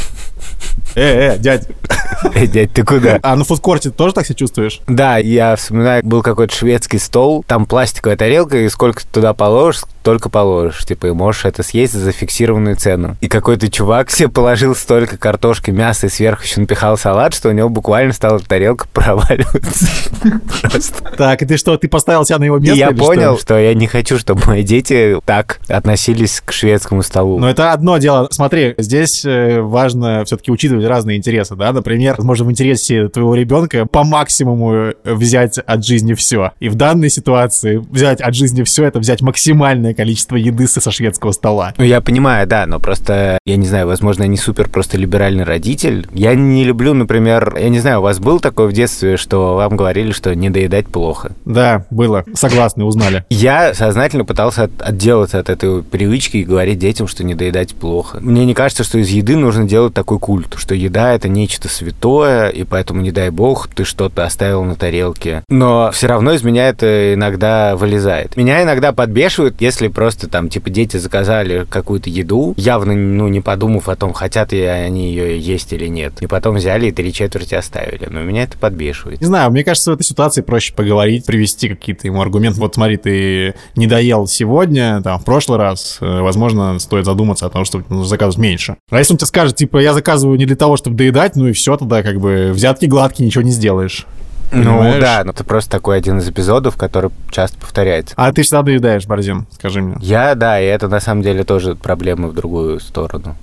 Э, 0.96 1.34
э, 1.34 1.38
дядь. 1.38 1.68
Эй, 2.36 2.48
дядь, 2.48 2.74
ты 2.74 2.84
куда? 2.84 3.20
А 3.24 3.36
на 3.36 3.44
фудкорте 3.44 3.90
тоже 3.90 4.14
так 4.14 4.26
себя 4.26 4.36
чувствуешь? 4.36 4.82
Да, 4.88 5.18
я 5.18 5.56
вспоминаю, 5.56 6.04
был 6.06 6.22
какой-то 6.22 6.54
шведский 6.54 7.00
стол, 7.00 7.44
там 7.48 7.66
пластиковая 7.66 8.18
тарелка, 8.18 8.58
и 8.58 8.70
сколько 8.70 9.02
ты 9.02 9.08
туда 9.12 9.34
положишь, 9.34 9.84
только 10.04 10.30
положишь. 10.30 10.86
Типа, 10.86 11.08
и 11.08 11.12
можешь 11.12 11.46
это 11.46 11.64
съесть 11.64 11.94
за 11.94 12.12
фиксированную 12.12 12.76
цену. 12.76 13.18
И 13.22 13.28
какой-то 13.28 13.70
чувак 13.72 14.12
себе 14.12 14.30
положил 14.30 14.76
столько 14.76 15.18
картошки, 15.18 15.72
мяса 15.72 16.08
и 16.08 16.10
сверху 16.10 16.44
еще 16.44 16.62
напихал 16.62 16.98
салат, 16.98 17.34
что 17.34 17.50
у 17.50 17.52
него 17.52 17.70
буквально 17.70 18.14
стала 18.14 18.40
тарелка 18.40 18.88
проваливаться. 18.94 19.88
Просто. 20.62 21.04
Так, 21.18 21.42
и 21.42 21.46
ты 21.46 21.58
что, 21.58 21.78
ты 21.78 21.88
поставил 21.88 22.26
себя 22.26 22.40
на 22.40 22.44
его 22.46 22.58
И 22.58 22.62
место? 22.62 22.76
я 22.78 22.88
или 22.90 22.96
что? 22.96 23.06
понял, 23.06 23.40
что 23.40 23.58
я 23.58 23.74
не 23.74 23.88
хочу, 23.88 24.20
чтобы 24.20 24.42
мои 24.46 24.64
дети 24.64 25.18
так 25.26 25.60
относились 25.68 26.42
к 26.44 26.52
шведскому 26.52 27.02
столу. 27.04 27.40
Но 27.40 27.50
это 27.50 27.72
одно 27.72 27.98
дело. 27.98 28.28
Смотри, 28.32 28.76
здесь 28.78 29.24
э, 29.26 29.62
важно 29.62 30.24
все-таки 30.26 30.52
учитывать 30.52 30.86
разные 30.86 31.18
интересы, 31.18 31.56
да. 31.56 31.72
Например, 31.72 32.16
возможно, 32.18 32.46
в 32.46 32.52
интересе 32.52 33.08
твоего 33.08 33.36
ребенка 33.36 33.86
по 33.86 34.04
максимуму 34.04 34.74
э, 34.74 34.94
взять 35.06 35.58
от 35.58 35.86
жизни 35.86 36.14
все. 36.14 36.52
И 36.60 36.70
в 36.70 36.76
данной 36.76 37.10
ситуации 37.10 37.78
взять 37.78 38.22
от 38.22 38.36
жизни 38.36 38.64
все 38.64 38.86
это 38.86 39.00
взять 39.00 39.22
максимальное 39.22 39.93
количество 39.94 40.36
еды 40.36 40.68
со 40.68 40.92
шведского 40.92 41.32
стола. 41.32 41.74
Ну, 41.78 41.84
я 41.84 42.02
понимаю, 42.02 42.48
да, 42.48 42.66
но 42.66 42.80
просто, 42.80 43.38
я 43.46 43.56
не 43.56 43.66
знаю, 43.68 43.88
возможно, 43.88 44.24
я 44.24 44.28
не 44.28 44.38
супер 44.38 44.70
просто 44.70 44.98
либеральный 44.98 45.44
родитель. 45.44 46.08
Я 46.14 46.36
не 46.36 46.64
люблю, 46.64 46.94
например, 46.94 47.56
я 47.58 47.70
не 47.70 47.80
знаю, 47.80 48.00
у 48.00 48.04
вас 48.04 48.20
был 48.20 48.40
такое 48.40 48.68
в 48.68 48.74
детстве, 48.74 49.18
что 49.18 49.56
вам 49.56 49.76
говорили, 49.78 50.12
что 50.12 50.34
не 50.36 50.50
доедать 50.50 50.88
плохо? 50.88 51.32
Да, 51.46 51.86
было. 51.90 52.24
Согласны, 52.34 52.84
узнали. 52.84 53.26
Я 53.30 53.74
сознательно 53.74 54.26
пытался 54.26 54.64
от- 54.64 54.82
отделаться 54.82 55.40
от 55.40 55.50
этой 55.50 55.84
привычки 55.84 56.38
и 56.38 56.44
говорить 56.44 56.80
детям, 56.80 57.08
что 57.08 57.24
не 57.24 57.36
доедать 57.36 57.74
плохо. 57.76 58.18
Мне 58.22 58.46
не 58.46 58.54
кажется, 58.54 58.84
что 58.84 58.98
из 58.98 59.10
еды 59.10 59.36
нужно 59.36 59.66
делать 59.66 59.94
такой 59.94 60.20
культ, 60.20 60.56
что 60.58 60.76
еда— 60.76 61.14
это 61.16 61.28
нечто 61.30 61.68
святое, 61.70 62.50
и 62.50 62.64
поэтому, 62.64 63.02
не 63.02 63.12
дай 63.12 63.30
бог, 63.30 63.68
ты 63.68 63.84
что-то 63.84 64.24
оставил 64.26 64.64
на 64.64 64.76
тарелке. 64.76 65.44
Но 65.50 65.92
все 65.94 66.08
равно 66.08 66.34
из 66.34 66.44
меня 66.44 66.70
это 66.70 67.14
иногда 67.14 67.76
вылезает. 67.76 68.36
Меня 68.38 68.64
иногда 68.64 68.92
подбешивает, 68.92 69.56
если 69.62 69.83
просто 69.88 70.28
там, 70.28 70.50
типа, 70.50 70.70
дети 70.70 70.98
заказали 70.98 71.66
какую-то 71.70 72.10
еду, 72.10 72.54
явно, 72.58 72.94
ну, 72.94 73.28
не 73.28 73.42
подумав 73.42 73.90
о 73.90 73.96
том, 73.96 74.14
хотят 74.14 74.52
ли 74.52 74.62
они 74.62 75.10
ее 75.10 75.40
есть 75.40 75.74
или 75.74 75.88
нет. 75.88 76.14
И 76.22 76.28
потом 76.28 76.56
взяли 76.56 76.88
и 76.88 76.92
три 76.92 77.14
четверти 77.14 77.56
оставили. 77.56 78.08
Но 78.10 78.22
меня 78.22 78.44
это 78.44 78.58
подбешивает. 78.58 79.22
Не 79.22 79.28
знаю, 79.28 79.52
мне 79.52 79.64
кажется, 79.64 79.92
в 79.92 79.94
этой 79.96 80.04
ситуации 80.04 80.42
проще 80.42 80.74
поговорить, 80.74 81.26
привести 81.26 81.70
какие-то 81.70 82.08
ему 82.08 82.22
аргументы. 82.22 82.60
Вот 82.60 82.76
смотри, 82.76 82.98
ты 82.98 83.56
не 83.76 83.88
доел 83.88 84.28
сегодня, 84.28 85.02
там, 85.02 85.20
в 85.20 85.26
прошлый 85.26 85.58
раз, 85.58 85.98
э, 86.02 86.22
возможно, 86.22 86.80
стоит 86.80 87.06
задуматься 87.06 87.46
о 87.46 87.50
том, 87.50 87.66
что 87.66 87.84
нужно 87.90 88.06
заказывать 88.06 88.38
меньше. 88.38 88.78
А 88.90 89.00
если 89.00 89.14
он 89.14 89.18
тебе 89.18 89.28
скажет, 89.28 89.56
типа, 89.56 89.78
я 89.78 89.94
заказываю 89.94 90.38
не 90.38 90.46
для 90.46 90.56
того, 90.56 90.78
чтобы 90.78 90.96
доедать, 90.96 91.36
ну 91.36 91.48
и 91.48 91.54
все, 91.54 91.78
тогда 91.78 92.04
как 92.04 92.20
бы 92.20 92.52
взятки 92.54 92.86
гладкие, 92.86 93.26
ничего 93.26 93.44
не 93.44 93.52
сделаешь. 93.52 94.06
Ну 94.54 94.78
Понимаешь? 94.78 95.02
да, 95.02 95.24
но 95.24 95.32
это 95.32 95.44
просто 95.44 95.72
такой 95.72 95.98
один 95.98 96.20
из 96.20 96.30
эпизодов, 96.30 96.78
который 96.78 97.10
часто 97.32 97.58
повторяется. 97.58 98.14
А 98.18 98.32
ты 98.32 98.44
всегда 98.44 98.62
доедаешь, 98.62 99.08
Борзин, 99.08 99.48
скажи 99.52 99.82
мне. 99.82 99.96
Я, 100.00 100.36
да, 100.36 100.62
и 100.62 100.66
это 100.66 100.88
на 100.88 101.00
самом 101.00 101.24
деле 101.24 101.44
тоже 101.44 101.76
проблемы 101.76 102.28
в 102.28 102.34
другую 102.34 102.80
сторону. 102.80 103.36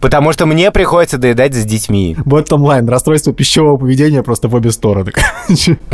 Потому 0.00 0.32
что 0.32 0.46
мне 0.46 0.70
приходится 0.70 1.18
доедать 1.18 1.54
с 1.54 1.64
детьми. 1.64 2.16
Вот 2.24 2.52
онлайн, 2.52 2.88
расстройство 2.88 3.32
пищевого 3.32 3.76
поведения 3.76 4.22
просто 4.22 4.48
в 4.48 4.54
обе 4.54 4.70
стороны. 4.70 5.12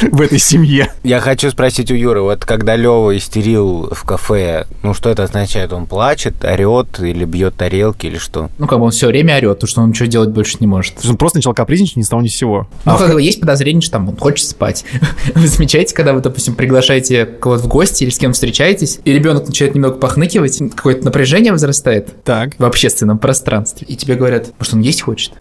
В 0.00 0.20
этой 0.20 0.38
семье. 0.38 0.92
Я 1.02 1.18
хочу 1.20 1.50
спросить 1.50 1.90
у 1.90 1.94
Юры, 1.94 2.20
вот 2.20 2.44
когда 2.44 2.76
Лева 2.76 3.16
истерил 3.16 3.88
в 3.90 4.04
кафе, 4.04 4.66
ну 4.82 4.94
что 4.94 5.10
это 5.10 5.24
означает? 5.24 5.72
Он 5.72 5.86
плачет, 5.86 6.44
орет 6.44 7.00
или 7.00 7.24
бьет 7.24 7.56
тарелки 7.56 8.06
или 8.06 8.18
что? 8.18 8.48
Ну, 8.58 8.66
как 8.68 8.78
бы 8.78 8.84
он 8.84 8.90
все 8.92 9.08
время 9.08 9.36
орет, 9.36 9.56
потому 9.56 9.68
что 9.68 9.80
он 9.80 9.88
ничего 9.88 10.06
делать 10.06 10.30
больше 10.30 10.58
не 10.60 10.66
может. 10.68 10.94
Он 11.04 11.16
просто 11.16 11.38
начал 11.38 11.52
капризничать 11.52 11.96
ни 11.96 12.02
с 12.02 12.08
того 12.08 12.22
ни 12.22 12.28
с 12.28 12.36
сего. 12.36 12.68
Ну, 12.84 12.96
как 12.96 13.12
бы 13.12 13.20
есть 13.20 13.40
подозрение, 13.40 13.82
что 13.82 13.92
там 13.92 14.08
он 14.08 14.16
хочет 14.16 14.46
спать. 14.46 14.84
Вы 15.34 15.46
замечаете, 15.48 15.94
когда 15.94 16.12
вы, 16.12 16.20
допустим, 16.20 16.54
приглашаете 16.54 17.26
кого-то 17.26 17.64
в 17.64 17.66
гости 17.66 18.04
или 18.04 18.10
с 18.10 18.18
кем 18.18 18.32
встречаетесь, 18.32 19.00
и 19.04 19.12
ребенок 19.12 19.46
начинает 19.46 19.74
немного 19.74 19.96
похныкивать, 19.96 20.58
какое-то 20.76 21.04
напряжение 21.04 21.52
возрастает 21.52 22.22
Так. 22.24 22.50
в 22.58 22.64
общественном 22.64 23.18
пространстве, 23.28 23.86
и 23.86 23.94
тебе 23.94 24.14
говорят, 24.14 24.54
может, 24.58 24.72
он 24.72 24.80
есть 24.80 25.02
хочет? 25.02 25.34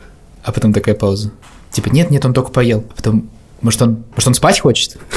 А 0.43 0.51
потом 0.51 0.73
такая 0.73 0.93
пауза. 0.93 1.31
Типа, 1.71 1.87
нет, 1.87 2.11
нет, 2.11 2.25
он 2.25 2.33
только 2.33 2.51
поел. 2.51 2.83
А 2.89 2.93
потом, 2.97 3.29
может, 3.61 3.81
он, 3.81 4.03
может, 4.11 4.27
он 4.27 4.33
спать 4.33 4.59
хочет? 4.59 4.97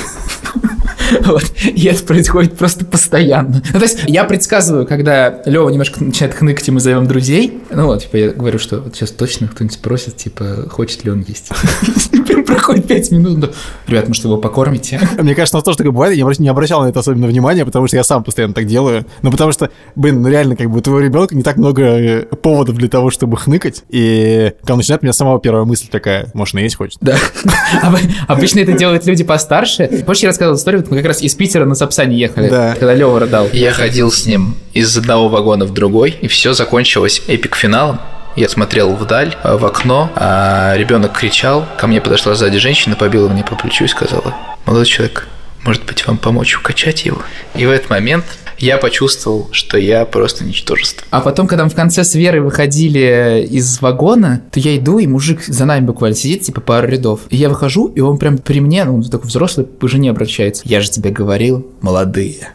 Вот. 1.23 1.43
И 1.65 1.87
это 1.87 2.05
происходит 2.05 2.57
просто 2.57 2.85
постоянно. 2.85 3.65
Ну, 3.73 3.79
то 3.81 3.85
есть 3.85 4.05
я 4.07 4.23
предсказываю, 4.23 4.87
когда 4.87 5.43
Лева 5.45 5.69
немножко 5.69 6.05
начинает 6.05 6.37
хныкать, 6.37 6.69
и 6.69 6.71
мы 6.71 6.79
зовем 6.79 7.09
друзей. 7.09 7.61
Ну 7.69 7.87
вот, 7.87 8.05
типа, 8.05 8.17
я 8.17 8.31
говорю, 8.31 8.61
что 8.61 8.79
вот 8.79 8.95
сейчас 8.95 9.11
точно 9.11 9.49
кто-нибудь 9.49 9.75
спросит, 9.75 10.17
типа, 10.17 10.69
хочет 10.71 11.03
ли 11.03 11.11
он 11.11 11.25
есть. 11.27 11.49
Прям 12.31 12.45
Проходит 12.51 12.87
5 12.87 13.11
минут. 13.13 13.55
Ребят, 13.87 14.09
может, 14.09 14.25
его 14.25 14.37
покормите? 14.37 15.01
Мне 15.19 15.35
кажется, 15.35 15.57
у 15.57 15.59
нас 15.59 15.65
тоже 15.65 15.79
такое 15.79 15.93
бывает, 15.93 16.17
я 16.17 16.27
не 16.39 16.49
обращал 16.49 16.83
на 16.83 16.89
это 16.89 17.01
особенно 17.01 17.27
внимания, 17.27 17.65
потому 17.65 17.87
что 17.87 17.97
я 17.97 18.05
сам 18.05 18.23
постоянно 18.25 18.55
так 18.55 18.67
делаю. 18.67 19.07
Ну, 19.23 19.31
потому 19.31 19.53
что, 19.53 19.71
блин, 19.97 20.23
ну 20.23 20.29
реально, 20.29 20.57
как 20.57 20.71
бы 20.71 20.79
у 20.79 20.81
твоего 20.81 21.01
ребенка 21.01 21.35
не 21.35 21.43
так 21.43 21.57
много 21.57 21.83
э, 21.83 22.23
поводов 22.37 22.77
для 22.77 22.89
того, 22.89 23.11
чтобы 23.11 23.37
хныкать. 23.37 23.83
И 23.89 24.53
когда 24.61 24.75
он 24.75 24.79
начинает, 24.79 25.03
у 25.03 25.07
меня 25.07 25.13
самого 25.13 25.41
первая 25.41 25.65
мысль 25.65 25.89
такая, 25.91 26.29
может, 26.35 26.55
наесть 26.55 26.77
хочет. 26.77 26.99
Да. 27.01 27.17
Об- 27.83 27.97
Обычно 28.29 28.61
это 28.61 28.73
делают 28.73 29.07
люди 29.07 29.25
постарше. 29.25 29.87
Помнишь, 30.05 30.23
я 30.23 30.29
рассказывал 30.29 30.57
историю, 30.59 30.85
мы 30.91 30.97
как 30.99 31.07
раз 31.07 31.23
из 31.23 31.35
Питера 31.35 31.65
на 31.65 31.75
Сапсане 31.75 32.17
ехали, 32.19 32.49
Да. 32.49 32.75
когда 32.79 32.95
Лева 32.95 33.19
рыдал. 33.21 33.49
Я 33.53 33.73
ходил 33.73 34.11
с 34.11 34.27
ним 34.27 34.57
из 34.73 34.97
одного 34.97 35.29
вагона 35.29 35.65
в 35.65 35.73
другой, 35.73 36.11
и 36.21 36.29
все 36.29 36.53
закончилось 36.53 37.23
эпик-финалом. 37.27 37.99
Я 38.37 38.49
смотрел 38.49 38.95
вдаль, 38.95 39.37
э, 39.43 39.57
в 39.57 39.65
окно, 39.65 40.11
а 40.15 40.75
ребенок 40.77 41.13
кричал. 41.13 41.67
Ко 41.77 41.87
мне 41.87 42.01
подошла 42.01 42.35
сзади 42.35 42.59
женщина, 42.59 42.97
побила 42.97 43.29
мне 43.29 43.43
по 43.43 43.57
плечу 43.57 43.85
и 43.85 43.89
сказала, 43.89 44.35
молодой 44.67 44.87
человек, 44.87 45.27
может 45.65 45.85
быть, 45.85 46.07
вам 46.07 46.17
помочь 46.17 46.57
укачать 46.57 47.05
его? 47.05 47.23
И 47.55 47.67
в 47.67 47.71
этот 47.71 47.91
момент 47.91 48.25
я 48.59 48.79
почувствовал, 48.79 49.49
что 49.53 49.79
я 49.79 50.05
просто 50.05 50.45
ничтожество. 50.45 51.07
А 51.11 51.21
потом, 51.21 51.47
когда 51.47 51.65
мы 51.65 51.71
в 51.71 51.75
конце 51.75 52.05
с 52.05 52.15
Верой 52.15 52.41
выходили 52.41 53.47
из 53.51 53.81
вагона, 53.81 54.43
то 54.53 54.61
я 54.61 54.77
иду, 54.77 54.99
и 54.99 55.07
мужик 55.07 55.43
за 55.45 55.65
нами 55.65 55.85
буквально 55.85 56.17
сидит, 56.17 56.43
типа 56.43 56.61
пару 56.61 56.87
рядов. 56.87 57.21
И 57.31 57.37
я 57.37 57.49
выхожу, 57.49 57.89
и 57.89 58.01
он 58.01 58.19
прям 58.19 58.39
при 58.39 58.61
мне, 58.61 58.85
ну, 58.85 58.97
он 58.97 59.03
такой 59.03 59.29
взрослый, 59.29 59.67
к 59.67 59.89
жене 59.89 60.11
обращается. 60.11 60.63
Я 60.67 60.81
же 60.81 60.91
тебе 60.91 61.11
говорил, 61.11 61.67
молодые. 61.81 62.51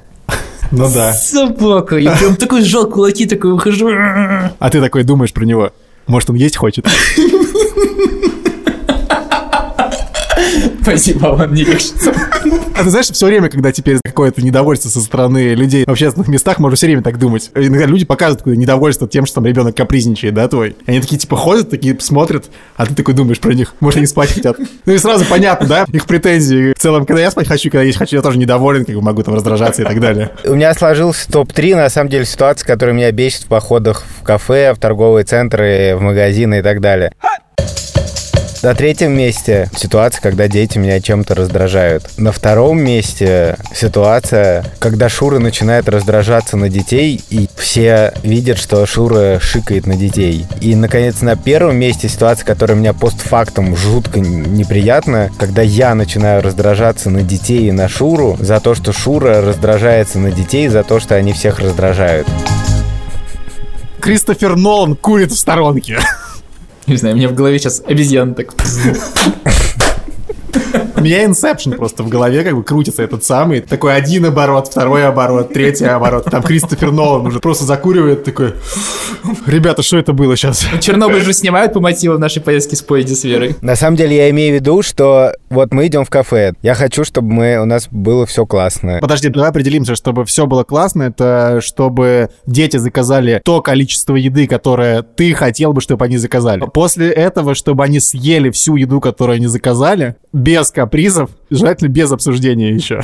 Ну 0.72 0.92
да. 0.94 1.14
Собака. 1.14 1.98
И 1.98 2.08
прям 2.08 2.36
такой 2.36 2.62
сжал 2.62 2.90
кулаки, 2.90 3.26
такой 3.26 3.54
выхожу. 3.54 3.90
А 3.90 4.70
ты 4.72 4.82
такой 4.82 5.04
думаешь 5.04 5.34
про 5.34 5.46
него, 5.46 5.72
может, 6.08 6.30
он 6.30 6.36
есть 6.36 6.58
хочет? 6.58 6.86
Спасибо, 10.86 11.30
вам 11.30 11.52
не 11.52 11.64
легче. 11.64 11.94
А 12.78 12.84
ты 12.84 12.90
знаешь, 12.92 13.08
все 13.08 13.26
время, 13.26 13.50
когда 13.50 13.72
теперь 13.72 13.98
какое-то 14.04 14.44
недовольство 14.44 14.88
со 14.88 15.02
стороны 15.02 15.56
людей 15.56 15.84
в 15.84 15.90
общественных 15.90 16.28
местах, 16.28 16.60
можно 16.60 16.76
все 16.76 16.86
время 16.86 17.02
так 17.02 17.18
думать. 17.18 17.50
Иногда 17.56 17.88
люди 17.88 18.06
показывают 18.06 18.42
какое-то 18.42 18.62
недовольство 18.62 19.08
тем, 19.08 19.26
что 19.26 19.36
там 19.36 19.48
ребенок 19.48 19.76
капризничает, 19.76 20.36
да, 20.36 20.48
твой. 20.48 20.76
И 20.86 20.92
они 20.92 21.02
такие, 21.02 21.18
типа, 21.18 21.38
ходят, 21.38 21.72
такие 21.72 22.00
смотрят, 22.00 22.52
а 22.76 22.86
ты 22.86 22.94
такой 22.94 23.16
думаешь 23.16 23.40
про 23.40 23.54
них. 23.54 23.74
Может, 23.80 23.98
они 23.98 24.06
спать 24.06 24.32
хотят. 24.32 24.58
Ну 24.86 24.94
и 24.94 25.00
сразу 25.00 25.26
понятно, 25.26 25.66
да, 25.66 25.86
их 25.92 26.06
претензии. 26.06 26.74
В 26.74 26.80
целом, 26.80 27.08
когда 27.08 27.24
я 27.24 27.32
спать 27.32 27.48
хочу, 27.48 27.72
когда 27.72 27.82
есть 27.82 27.98
хочу, 27.98 28.18
я 28.18 28.22
тоже 28.22 28.38
недоволен, 28.38 28.86
как 28.86 28.94
бы 28.94 29.02
могу 29.02 29.24
там 29.24 29.34
раздражаться 29.34 29.82
и 29.82 29.86
так 29.86 30.00
далее. 30.00 30.30
У 30.44 30.54
меня 30.54 30.72
сложился 30.76 31.32
топ-3, 31.32 31.78
на 31.78 31.90
самом 31.90 32.12
деле, 32.12 32.26
ситуаций, 32.26 32.68
которые 32.68 32.96
меня 32.96 33.12
бесит 33.12 33.46
в 33.46 33.48
походах 33.48 34.04
в 34.20 34.24
кафе, 34.24 34.76
в 34.76 34.80
торговые 34.80 35.26
центры, 35.26 35.96
в 35.96 36.02
магазины 36.02 36.60
и 36.60 36.62
так 36.62 36.80
далее. 36.80 37.12
На 38.66 38.74
третьем 38.74 39.16
месте 39.16 39.70
ситуация, 39.78 40.24
когда 40.24 40.48
дети 40.48 40.80
меня 40.80 41.00
чем-то 41.00 41.36
раздражают. 41.36 42.10
На 42.18 42.32
втором 42.32 42.80
месте 42.80 43.60
ситуация, 43.76 44.66
когда 44.80 45.08
Шура 45.08 45.38
начинает 45.38 45.88
раздражаться 45.88 46.58
на 46.58 46.68
детей, 46.68 47.22
и 47.30 47.48
все 47.56 48.12
видят, 48.24 48.58
что 48.58 48.84
Шура 48.88 49.40
шикает 49.40 49.86
на 49.86 49.96
детей. 49.96 50.48
И, 50.62 50.76
наконец, 50.76 51.22
на 51.22 51.36
первом 51.36 51.76
месте 51.76 52.10
ситуация, 52.10 52.44
которая 52.44 52.76
меня 52.76 52.94
постфактум 52.94 53.78
жутко 53.78 54.20
неприятна, 54.20 55.30
когда 55.38 55.62
я 55.62 55.94
начинаю 55.94 56.42
раздражаться 56.42 57.12
на 57.12 57.22
детей 57.22 57.68
и 57.68 57.72
на 57.72 57.88
Шуру 57.88 58.36
за 58.40 58.60
то, 58.60 58.74
что 58.74 58.92
Шура 58.94 59.42
раздражается 59.42 60.18
на 60.18 60.32
детей 60.32 60.70
за 60.70 60.82
то, 60.82 61.00
что 61.00 61.14
они 61.14 61.34
всех 61.34 61.60
раздражают. 61.60 62.28
Кристофер 64.00 64.56
Нолан 64.56 64.96
курит 64.96 65.32
в 65.32 65.38
сторонке. 65.38 66.00
Не 66.88 66.98
знаю, 66.98 67.16
у 67.16 67.18
меня 67.18 67.30
в 67.30 67.34
голове 67.34 67.58
сейчас 67.60 67.82
обезьяна 67.86 68.34
так... 68.36 68.54
У 71.06 71.08
меня 71.08 71.24
инсепшн 71.24 71.74
просто 71.74 72.02
в 72.02 72.10
голове 72.10 72.44
как 72.44 72.56
бы 72.56 72.64
крутится 72.64 73.04
этот 73.04 73.24
самый. 73.24 73.62
Такой 73.62 73.96
один 73.96 74.26
оборот, 74.26 74.70
второй 74.70 75.06
оборот, 75.06 75.54
третий 75.54 75.86
оборот. 75.86 76.26
Там 76.26 76.42
Кристофер 76.42 76.92
Нолан 76.92 77.28
уже 77.28 77.40
просто 77.40 77.64
закуривает 77.64 78.24
такой... 78.24 78.56
Ребята, 79.46 79.84
что 79.84 80.00
это 80.00 80.14
было 80.14 80.36
сейчас? 80.36 80.66
Чернобыль 80.82 81.22
же 81.22 81.32
снимают 81.32 81.74
по 81.74 81.80
мотивам 81.80 82.20
нашей 82.20 82.42
поездки 82.42 82.74
с 82.74 82.82
поезде 82.82 83.14
с 83.14 83.24
Верой. 83.24 83.56
На 83.62 83.76
самом 83.76 83.98
деле 83.98 84.18
я 84.18 84.32
имею 84.32 84.54
в 84.54 84.56
виду, 84.56 84.82
что 84.82 85.34
вот 85.52 85.72
мы 85.76 85.86
идем 85.86 86.06
в 86.06 86.10
кафе. 86.10 86.54
Я 86.64 86.74
хочу, 86.74 87.04
чтобы 87.04 87.32
мы, 87.32 87.62
у 87.62 87.66
нас 87.66 87.88
было 87.92 88.26
все 88.26 88.48
классно. 88.48 88.98
Подожди, 89.00 89.30
давай 89.30 89.52
определимся, 89.52 89.94
чтобы 89.94 90.26
все 90.26 90.48
было 90.48 90.64
классно. 90.64 91.04
Это 91.04 91.60
чтобы 91.62 92.32
дети 92.48 92.78
заказали 92.78 93.44
то 93.46 93.62
количество 93.62 94.16
еды, 94.16 94.48
которое 94.48 95.04
ты 95.04 95.36
хотел 95.36 95.72
бы, 95.72 95.82
чтобы 95.82 96.06
они 96.06 96.18
заказали. 96.18 96.64
После 96.74 97.12
этого, 97.12 97.54
чтобы 97.54 97.84
они 97.84 98.00
съели 98.00 98.50
всю 98.50 98.76
еду, 98.76 99.00
которую 99.00 99.36
они 99.36 99.46
заказали, 99.46 100.16
без 100.34 100.72
капризов, 100.96 101.30
желательно 101.50 101.90
без 101.90 102.12
обсуждения 102.12 102.72
еще. 102.72 103.02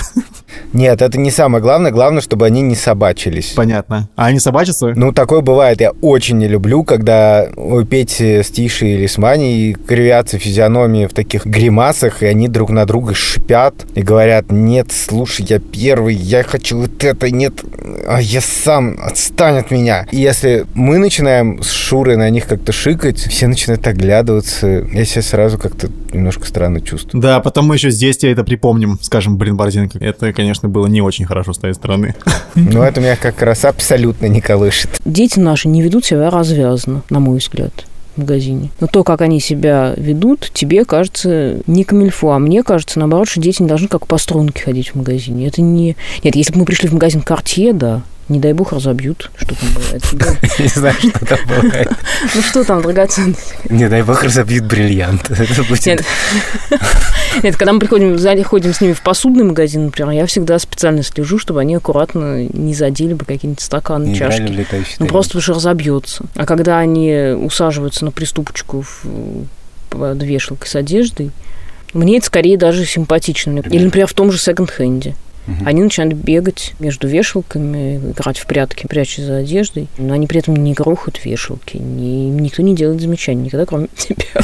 Нет, 0.73 1.01
это 1.01 1.19
не 1.19 1.31
самое 1.31 1.61
главное. 1.61 1.91
Главное, 1.91 2.21
чтобы 2.21 2.45
они 2.45 2.61
не 2.61 2.75
собачились. 2.75 3.53
Понятно. 3.55 4.09
А 4.15 4.27
они 4.27 4.39
собачатся? 4.39 4.93
Ну, 4.95 5.11
такое 5.11 5.41
бывает. 5.41 5.81
Я 5.81 5.91
очень 6.01 6.37
не 6.37 6.47
люблю, 6.47 6.83
когда 6.83 7.47
у 7.55 7.83
Пети 7.83 8.41
с 8.43 8.49
Тишей 8.49 8.93
или 8.93 9.07
с 9.07 9.17
Маней 9.17 9.73
кривятся 9.73 10.37
физиономии 10.37 11.05
в 11.05 11.13
таких 11.13 11.45
гримасах, 11.45 12.23
и 12.23 12.25
они 12.25 12.47
друг 12.47 12.69
на 12.69 12.85
друга 12.85 13.13
шипят 13.13 13.85
и 13.95 14.01
говорят, 14.01 14.51
нет, 14.51 14.91
слушай, 14.91 15.45
я 15.47 15.59
первый, 15.59 16.15
я 16.15 16.43
хочу 16.43 16.77
вот 16.77 17.03
это, 17.03 17.29
нет, 17.31 17.63
а 18.07 18.21
я 18.21 18.41
сам, 18.41 18.97
отстань 19.01 19.57
от 19.57 19.71
меня. 19.71 20.07
И 20.11 20.17
если 20.17 20.65
мы 20.73 20.97
начинаем 20.97 21.61
с 21.61 21.71
Шурой 21.71 22.17
на 22.17 22.29
них 22.29 22.47
как-то 22.47 22.71
шикать, 22.71 23.19
все 23.19 23.47
начинают 23.47 23.85
оглядываться. 23.87 24.67
Я 24.67 25.05
себя 25.05 25.21
сразу 25.21 25.57
как-то 25.57 25.89
немножко 26.13 26.45
странно 26.45 26.81
чувствую. 26.81 27.21
Да, 27.21 27.39
потом 27.39 27.67
мы 27.67 27.75
еще 27.75 27.89
здесь 27.89 28.17
это 28.31 28.43
припомним. 28.43 28.97
Скажем, 29.01 29.37
блин, 29.37 29.57
Борзенко, 29.57 29.97
это, 29.99 30.33
конечно, 30.33 30.69
было 30.69 30.87
не 30.87 31.01
очень 31.01 31.25
хорошо 31.25 31.53
с 31.53 31.57
твоей 31.57 31.73
стороны. 31.75 32.15
Но 32.55 32.83
это 32.83 32.99
меня 33.01 33.15
как 33.15 33.41
раз 33.41 33.65
абсолютно 33.65 34.25
не 34.25 34.41
колышет. 34.41 34.89
Дети 35.05 35.39
наши 35.39 35.67
не 35.67 35.81
ведут 35.81 36.05
себя 36.05 36.29
развязно, 36.29 37.03
на 37.09 37.19
мой 37.19 37.39
взгляд 37.39 37.85
в 38.15 38.19
магазине. 38.19 38.71
Но 38.79 38.87
то, 38.87 39.03
как 39.03 39.21
они 39.21 39.39
себя 39.39 39.93
ведут, 39.95 40.51
тебе 40.53 40.83
кажется 40.85 41.59
не 41.67 41.83
камильфо, 41.83 42.31
а 42.31 42.39
мне 42.39 42.63
кажется, 42.63 42.99
наоборот, 42.99 43.29
что 43.29 43.39
дети 43.39 43.61
не 43.61 43.69
должны 43.69 43.87
как 43.87 44.07
по 44.07 44.17
струнке 44.17 44.63
ходить 44.63 44.89
в 44.89 44.95
магазине. 44.95 45.47
Это 45.47 45.61
не... 45.61 45.95
Нет, 46.23 46.35
если 46.35 46.53
бы 46.53 46.59
мы 46.59 46.65
пришли 46.65 46.89
в 46.89 46.93
магазин 46.93 47.21
Cartier, 47.21 47.73
да, 47.73 48.01
не 48.31 48.39
дай 48.39 48.53
бог 48.53 48.71
разобьют, 48.71 49.29
что 49.35 49.55
там 49.55 49.69
бывает. 49.75 50.03
Не 50.59 50.67
знаю, 50.67 50.95
что 50.95 51.25
там 51.25 51.39
бывает. 51.47 51.89
Ну 52.35 52.41
что 52.41 52.63
там, 52.63 52.81
драгоценность? 52.81 53.55
Не 53.69 53.89
дай 53.89 54.03
бог 54.03 54.23
разобьют 54.23 54.65
бриллиант. 54.65 55.29
Нет. 55.85 57.57
Когда 57.57 57.73
мы 57.73 57.79
приходим, 57.79 58.17
заходим 58.17 58.73
с 58.73 58.81
ними 58.81 58.93
в 58.93 59.01
посудный 59.01 59.43
магазин, 59.43 59.85
например, 59.85 60.11
я 60.11 60.25
всегда 60.25 60.59
специально 60.59 61.03
слежу, 61.03 61.37
чтобы 61.39 61.59
они 61.59 61.75
аккуратно 61.75 62.47
не 62.47 62.73
задели 62.73 63.13
бы 63.13 63.25
какие-нибудь 63.25 63.61
стаканы, 63.61 64.13
в 64.13 64.17
чашки. 64.17 64.65
Ну, 64.99 65.07
просто 65.07 65.41
что 65.41 65.53
разобьется. 65.53 66.23
А 66.35 66.45
когда 66.45 66.79
они 66.79 67.35
усаживаются 67.37 68.05
на 68.05 68.11
приступочку 68.11 68.81
в, 68.81 69.05
под 69.89 70.23
вешалкой 70.23 70.67
с 70.67 70.75
одеждой, 70.75 71.31
мне 71.93 72.17
это 72.17 72.27
скорее 72.27 72.57
даже 72.57 72.85
симпатично. 72.85 73.59
Или, 73.59 73.83
например, 73.83 74.07
в 74.07 74.13
том 74.13 74.31
же 74.31 74.37
секонд-хенде. 74.37 75.15
Они 75.65 75.81
начинают 75.81 76.13
бегать 76.13 76.73
между 76.79 77.07
вешалками, 77.07 77.97
играть 77.97 78.37
в 78.37 78.45
прятки, 78.45 78.87
прячась 78.87 79.25
за 79.25 79.37
одеждой, 79.37 79.87
но 79.97 80.13
они 80.13 80.27
при 80.27 80.39
этом 80.39 80.55
не 80.55 80.73
грохают 80.73 81.23
вешалки, 81.25 81.77
ни- 81.77 82.29
никто 82.29 82.61
не 82.61 82.75
делает 82.75 83.01
замечаний 83.01 83.43
никогда, 83.43 83.65
кроме 83.65 83.87
тебя. 83.97 84.41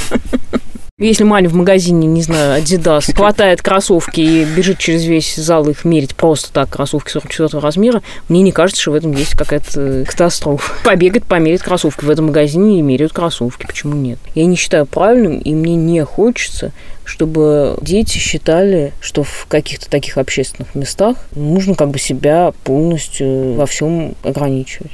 Если 1.00 1.24
Маня 1.24 1.48
в 1.48 1.54
магазине, 1.54 2.08
не 2.08 2.24
знаю, 2.24 2.60
Adidas, 2.60 3.14
хватает 3.16 3.62
кроссовки 3.62 4.20
и 4.20 4.46
бежит 4.46 4.80
через 4.80 5.06
весь 5.06 5.36
зал 5.36 5.70
их 5.70 5.86
мерить 5.86 6.16
просто 6.16 6.52
так, 6.52 6.70
кроссовки 6.70 7.12
44 7.12 7.62
размера, 7.62 8.02
мне 8.30 8.42
не 8.42 8.52
кажется, 8.52 8.82
что 8.82 8.92
в 8.94 8.96
этом 8.96 9.12
есть 9.12 9.36
какая-то 9.36 10.06
катастрофа. 10.08 10.74
Побегать, 10.84 11.24
померить 11.24 11.62
кроссовки 11.62 12.04
в 12.04 12.10
этом 12.10 12.26
магазине 12.28 12.80
и 12.80 12.82
меряют 12.82 13.14
кроссовки. 13.14 13.68
Почему 13.68 13.94
нет? 13.94 14.18
Я 14.34 14.48
не 14.48 14.56
считаю 14.56 14.88
правильным, 14.88 15.38
и 15.38 15.54
мне 15.54 15.76
не 15.76 16.04
хочется, 16.04 16.72
чтобы 17.08 17.78
дети 17.82 18.18
считали, 18.18 18.94
что 19.00 19.24
в 19.24 19.48
каких-то 19.48 19.90
таких 19.90 20.18
общественных 20.18 20.76
местах 20.76 21.18
нужно 21.34 21.74
как 21.76 21.90
бы 21.90 22.00
себя 22.00 22.54
полностью 22.64 23.54
во 23.54 23.66
всем 23.66 24.16
ограничивать. 24.24 24.92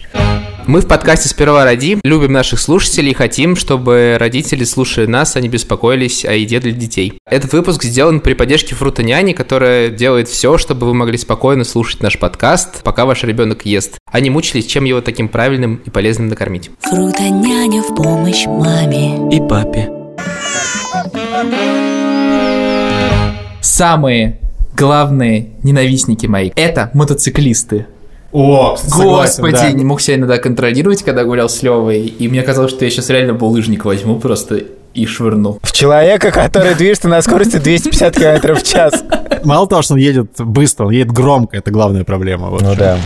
Мы 0.65 0.79
в 0.79 0.87
подкасте 0.87 1.27
«Сперва 1.27 1.65
роди» 1.65 1.97
любим 2.03 2.31
наших 2.31 2.59
слушателей 2.59 3.11
и 3.11 3.13
хотим, 3.13 3.55
чтобы 3.55 4.15
родители, 4.17 4.63
слушая 4.63 5.07
нас, 5.07 5.35
они 5.35 5.49
беспокоились 5.49 6.23
о 6.23 6.33
еде 6.33 6.59
для 6.59 6.71
детей. 6.71 7.19
Этот 7.29 7.51
выпуск 7.51 7.83
сделан 7.83 8.21
при 8.21 8.33
поддержке 8.33 8.73
Фрута 8.75 9.03
Няни, 9.03 9.33
которая 9.33 9.89
делает 9.89 10.29
все, 10.29 10.57
чтобы 10.57 10.87
вы 10.87 10.93
могли 10.93 11.17
спокойно 11.17 11.65
слушать 11.65 12.01
наш 12.01 12.17
подкаст, 12.17 12.81
пока 12.83 13.05
ваш 13.05 13.23
ребенок 13.23 13.65
ест, 13.65 13.97
а 14.09 14.19
не 14.21 14.29
мучились, 14.29 14.65
чем 14.65 14.85
его 14.85 15.01
таким 15.01 15.27
правильным 15.27 15.81
и 15.83 15.89
полезным 15.89 16.27
накормить. 16.29 16.69
Фрута 16.79 17.23
няня 17.23 17.81
в 17.81 17.95
помощь 17.95 18.45
маме. 18.45 19.35
И 19.35 19.39
папе. 19.41 19.89
Самые 23.63 24.39
главные 24.75 25.51
ненавистники 25.63 26.25
мои– 26.25 26.51
это 26.57 26.91
мотоциклисты. 26.93 27.87
О, 28.33 28.75
согласен, 28.75 29.41
Господи, 29.41 29.53
да. 29.53 29.71
не 29.71 29.85
мог 29.85 30.01
себя 30.01 30.17
иногда 30.17 30.37
контролировать, 30.37 31.01
когда 31.01 31.23
гулял 31.23 31.47
с 31.47 31.63
Левой, 31.63 32.01
и 32.07 32.27
мне 32.27 32.41
казалось, 32.41 32.71
что 32.71 32.83
я 32.83 32.91
сейчас 32.91 33.09
реально 33.09 33.35
булыжник 33.35 33.85
возьму 33.85 34.19
просто 34.19 34.63
и 34.93 35.05
швырну. 35.05 35.59
В 35.61 35.71
человека, 35.71 36.29
который 36.31 36.75
движется 36.75 37.07
на 37.07 37.21
скорости 37.21 37.55
250 37.55 38.13
км 38.13 38.55
в 38.55 38.63
час. 38.63 39.01
Мало 39.45 39.65
того, 39.65 39.81
что 39.81 39.93
он 39.93 39.99
едет 40.01 40.31
быстро, 40.39 40.87
он 40.87 40.91
едет 40.91 41.13
громко, 41.13 41.55
это 41.55 41.71
главная 41.71 42.03
проблема. 42.03 42.49
Ну 42.49 42.75
да. 42.75 42.97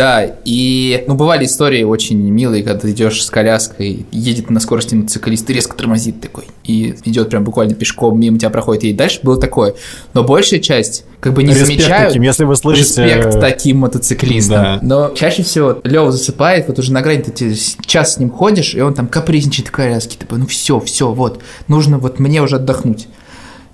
Да, 0.00 0.26
и 0.46 1.04
ну 1.06 1.14
бывали 1.14 1.44
истории 1.44 1.82
очень 1.82 2.16
милые, 2.16 2.62
когда 2.62 2.80
ты 2.80 2.90
идешь 2.92 3.22
с 3.22 3.28
коляской, 3.28 4.06
едет 4.10 4.48
на 4.48 4.58
скорости 4.58 4.94
мотоциклист 4.94 5.50
и 5.50 5.52
резко 5.52 5.76
тормозит 5.76 6.22
такой, 6.22 6.44
и 6.64 6.94
идет 7.04 7.28
прям 7.28 7.44
буквально 7.44 7.74
пешком, 7.74 8.18
мимо 8.18 8.38
тебя 8.38 8.48
проходит, 8.48 8.84
и 8.84 8.94
дальше 8.94 9.20
было 9.22 9.38
такое. 9.38 9.74
Но 10.14 10.24
большая 10.24 10.60
часть 10.60 11.04
как 11.20 11.34
бы 11.34 11.42
не 11.42 11.50
Респект 11.50 11.66
замечают. 11.66 12.08
таким, 12.08 12.22
если 12.22 12.44
вы 12.44 12.56
слышите... 12.56 13.04
Респект 13.04 13.40
таким 13.42 13.76
мотоциклистам. 13.80 14.62
Да. 14.62 14.78
Но 14.80 15.10
чаще 15.10 15.42
всего 15.42 15.82
Лева 15.84 16.10
засыпает, 16.10 16.68
вот 16.68 16.78
уже 16.78 16.94
на 16.94 17.02
грани 17.02 17.20
ты 17.20 17.54
час 17.84 18.14
с 18.14 18.18
ним 18.18 18.30
ходишь, 18.30 18.74
и 18.74 18.80
он 18.80 18.94
там 18.94 19.06
капризничает 19.06 19.68
в 19.68 19.70
коляске, 19.70 20.16
типа, 20.16 20.36
ну 20.36 20.46
все, 20.46 20.80
все, 20.80 21.12
вот, 21.12 21.42
нужно 21.68 21.98
вот 21.98 22.18
мне 22.18 22.40
уже 22.40 22.56
отдохнуть. 22.56 23.06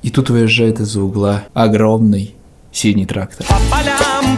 И 0.02 0.10
тут 0.10 0.30
выезжает 0.30 0.80
из-за 0.80 1.02
угла 1.02 1.44
огромный 1.54 2.34
синий 2.72 3.06
трактор. 3.06 3.46
полям, 3.70 3.95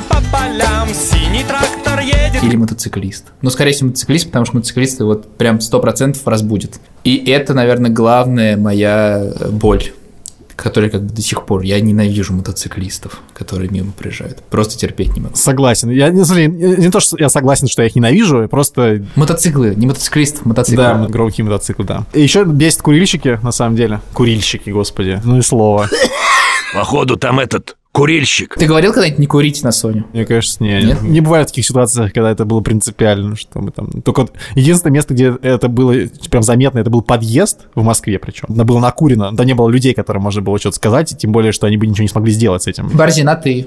по 0.09 0.16
полям, 0.33 0.88
синий 0.94 1.44
трактор 1.44 2.01
едет. 2.01 2.42
Или 2.42 2.57
мотоциклист. 2.57 3.27
Ну, 3.42 3.51
скорее 3.51 3.72
всего, 3.72 3.88
мотоциклист, 3.88 4.27
потому 4.27 4.44
что 4.44 4.57
мотоциклисты 4.57 5.05
вот 5.05 5.37
прям 5.37 5.59
100% 5.59 6.18
разбудят. 6.24 6.81
И 7.05 7.16
это, 7.31 7.55
наверное, 7.55 7.90
главная 7.90 8.57
моя 8.57 9.22
э, 9.22 9.51
боль, 9.51 9.92
которая 10.57 10.90
как 10.90 11.03
бы 11.03 11.12
до 11.12 11.22
сих 11.22 11.46
пор... 11.46 11.62
Я 11.62 11.81
ненавижу 11.81 12.35
мотоциклистов, 12.35 13.20
которые 13.35 13.70
мимо 13.70 13.92
приезжают. 13.92 14.42
Просто 14.51 14.77
терпеть 14.77 15.14
не 15.14 15.20
могу. 15.20 15.37
Согласен. 15.37 15.90
Я 15.90 16.11
не, 16.11 16.24
смотри, 16.24 16.48
не 16.48 16.90
то, 16.90 17.01
что 17.01 17.16
я 17.18 17.29
согласен, 17.29 17.68
что 17.68 17.83
я 17.83 17.88
их 17.88 17.94
ненавижу, 17.94 18.48
просто... 18.48 19.05
Мотоциклы, 19.14 19.74
не 19.77 19.87
мотоциклистов, 19.87 20.44
мотоциклы. 20.44 20.85
Да, 20.85 21.07
громкие 21.09 21.44
мотоциклы, 21.44 21.85
да. 21.85 22.05
И 22.12 22.20
еще 22.20 22.44
бесит 22.44 22.83
курильщики, 22.83 23.38
на 23.42 23.53
самом 23.53 23.77
деле. 23.77 24.01
Курильщики, 24.12 24.70
господи. 24.70 25.20
Ну 25.24 25.38
и 25.38 25.42
слово. 25.42 25.88
Походу 26.74 27.16
там 27.16 27.40
этот 27.40 27.77
курильщик. 27.99 28.55
Ты 28.55 28.67
говорил 28.67 28.93
когда-нибудь 28.93 29.19
не 29.19 29.27
курить 29.27 29.63
на 29.63 29.73
Соню? 29.73 30.07
Мне 30.13 30.25
кажется, 30.25 30.63
не, 30.63 30.83
Нет? 30.83 31.03
не 31.03 31.21
бывает 31.21 31.49
таких 31.49 31.67
ситуаций, 31.67 32.11
когда 32.11 32.31
это 32.31 32.45
было 32.45 32.61
принципиально, 32.61 33.37
что 33.37 33.61
мы 33.61 33.71
там... 33.71 33.91
Только 34.03 34.23
вот 34.23 34.33
единственное 34.55 34.93
место, 34.93 35.15
где 35.15 35.37
это 35.43 35.69
было 35.69 35.95
прям 36.31 36.43
заметно, 36.43 36.79
это 36.79 36.91
был 36.91 37.03
подъезд 37.03 37.67
в 37.75 37.83
Москве 37.83 38.19
причем. 38.19 38.49
Это 38.51 38.65
было 38.65 38.79
накурено, 38.79 39.33
да 39.33 39.45
не 39.45 39.55
было 39.55 39.69
людей, 39.69 39.95
которым 39.95 40.23
можно 40.23 40.43
было 40.43 40.59
что-то 40.59 40.77
сказать, 40.77 41.13
и 41.13 41.17
тем 41.17 41.33
более, 41.33 41.53
что 41.53 41.67
они 41.67 41.77
бы 41.77 41.87
ничего 41.87 42.03
не 42.03 42.09
смогли 42.09 42.33
сделать 42.33 42.63
с 42.63 42.67
этим. 42.67 42.89
Борзин, 42.89 43.29
а 43.29 43.37
ты? 43.37 43.67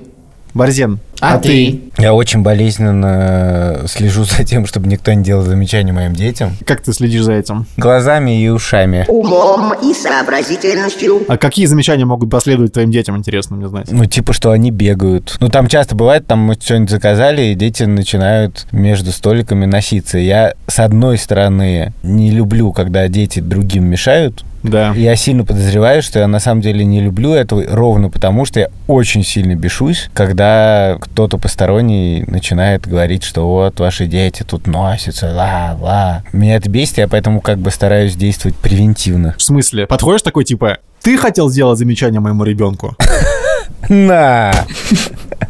Борзен, 0.54 1.00
А 1.22 1.38
ты? 1.38 1.82
Я 1.98 2.14
очень 2.14 2.42
болезненно 2.42 3.82
слежу 3.88 4.24
за 4.24 4.44
тем, 4.44 4.66
чтобы 4.66 4.88
никто 4.88 5.14
не 5.14 5.24
делал 5.24 5.44
замечаний 5.44 5.92
моим 5.92 6.14
детям. 6.14 6.52
как 6.66 6.82
ты 6.82 6.94
следишь 6.94 7.24
за 7.24 7.34
этим? 7.34 7.68
Глазами 7.78 8.42
и 8.42 8.50
ушами. 8.50 9.06
Умом 9.08 9.74
и 9.74 9.94
сообразительностью. 9.94 11.22
А 11.28 11.38
какие 11.38 11.68
замечания 11.68 12.06
могут 12.06 12.30
последовать 12.30 12.74
твоим 12.74 12.92
детям, 12.92 13.18
интересно 13.18 13.56
мне 13.56 13.68
знать? 13.68 13.92
Ну, 13.92 14.06
типа, 14.06 14.34
что 14.34 14.52
они 14.52 14.72
бегают. 14.72 15.38
Ну, 15.40 15.50
там 15.50 15.68
часто 15.68 15.96
бывает, 15.96 16.26
там 16.26 16.40
мы 16.40 16.56
что-нибудь 16.56 16.90
заказали, 16.90 17.44
и 17.44 17.56
дети 17.56 17.84
начинают 17.84 18.66
между 18.72 19.12
столиками 19.12 19.66
носиться. 19.66 20.18
Я, 20.18 20.56
с 20.68 20.80
одной 20.80 21.18
стороны, 21.18 21.94
не 22.04 22.32
люблю, 22.32 22.72
когда 22.72 23.08
дети 23.08 23.40
другим 23.40 23.86
мешают. 23.86 24.44
Да. 24.64 24.94
Я 24.96 25.16
сильно 25.16 25.44
подозреваю, 25.44 26.02
что 26.02 26.20
я 26.20 26.28
на 26.28 26.40
самом 26.40 26.62
деле 26.62 26.86
не 26.86 27.02
люблю 27.02 27.34
этого 27.34 27.64
ровно 27.68 28.10
потому, 28.10 28.46
что 28.46 28.60
я 28.60 28.70
очень 28.88 29.24
сильно 29.24 29.56
бешусь, 29.56 30.10
когда 30.14 30.98
кто-то 31.12 31.38
посторонний 31.38 32.24
начинает 32.26 32.88
говорить, 32.88 33.24
что 33.24 33.48
вот 33.48 33.80
ваши 33.80 34.08
дети 34.08 34.44
тут 34.44 34.66
носятся, 34.66 35.34
ла-ла. 35.34 36.24
Меня 36.32 36.56
это 36.56 36.70
бесит, 36.70 37.00
я 37.00 37.08
поэтому 37.08 37.42
как 37.42 37.60
бы 37.60 37.70
стараюсь 37.70 38.16
действовать 38.16 38.56
превентивно. 38.56 39.36
В 39.38 39.44
смысле? 39.44 39.88
Подходишь 39.88 40.22
такой, 40.22 40.46
типа, 40.46 40.78
ты 41.02 41.18
хотел 41.18 41.50
сделать 41.50 41.78
замечание 41.78 42.22
моему 42.22 42.46
ребенку? 42.46 42.96
На! 43.90 44.54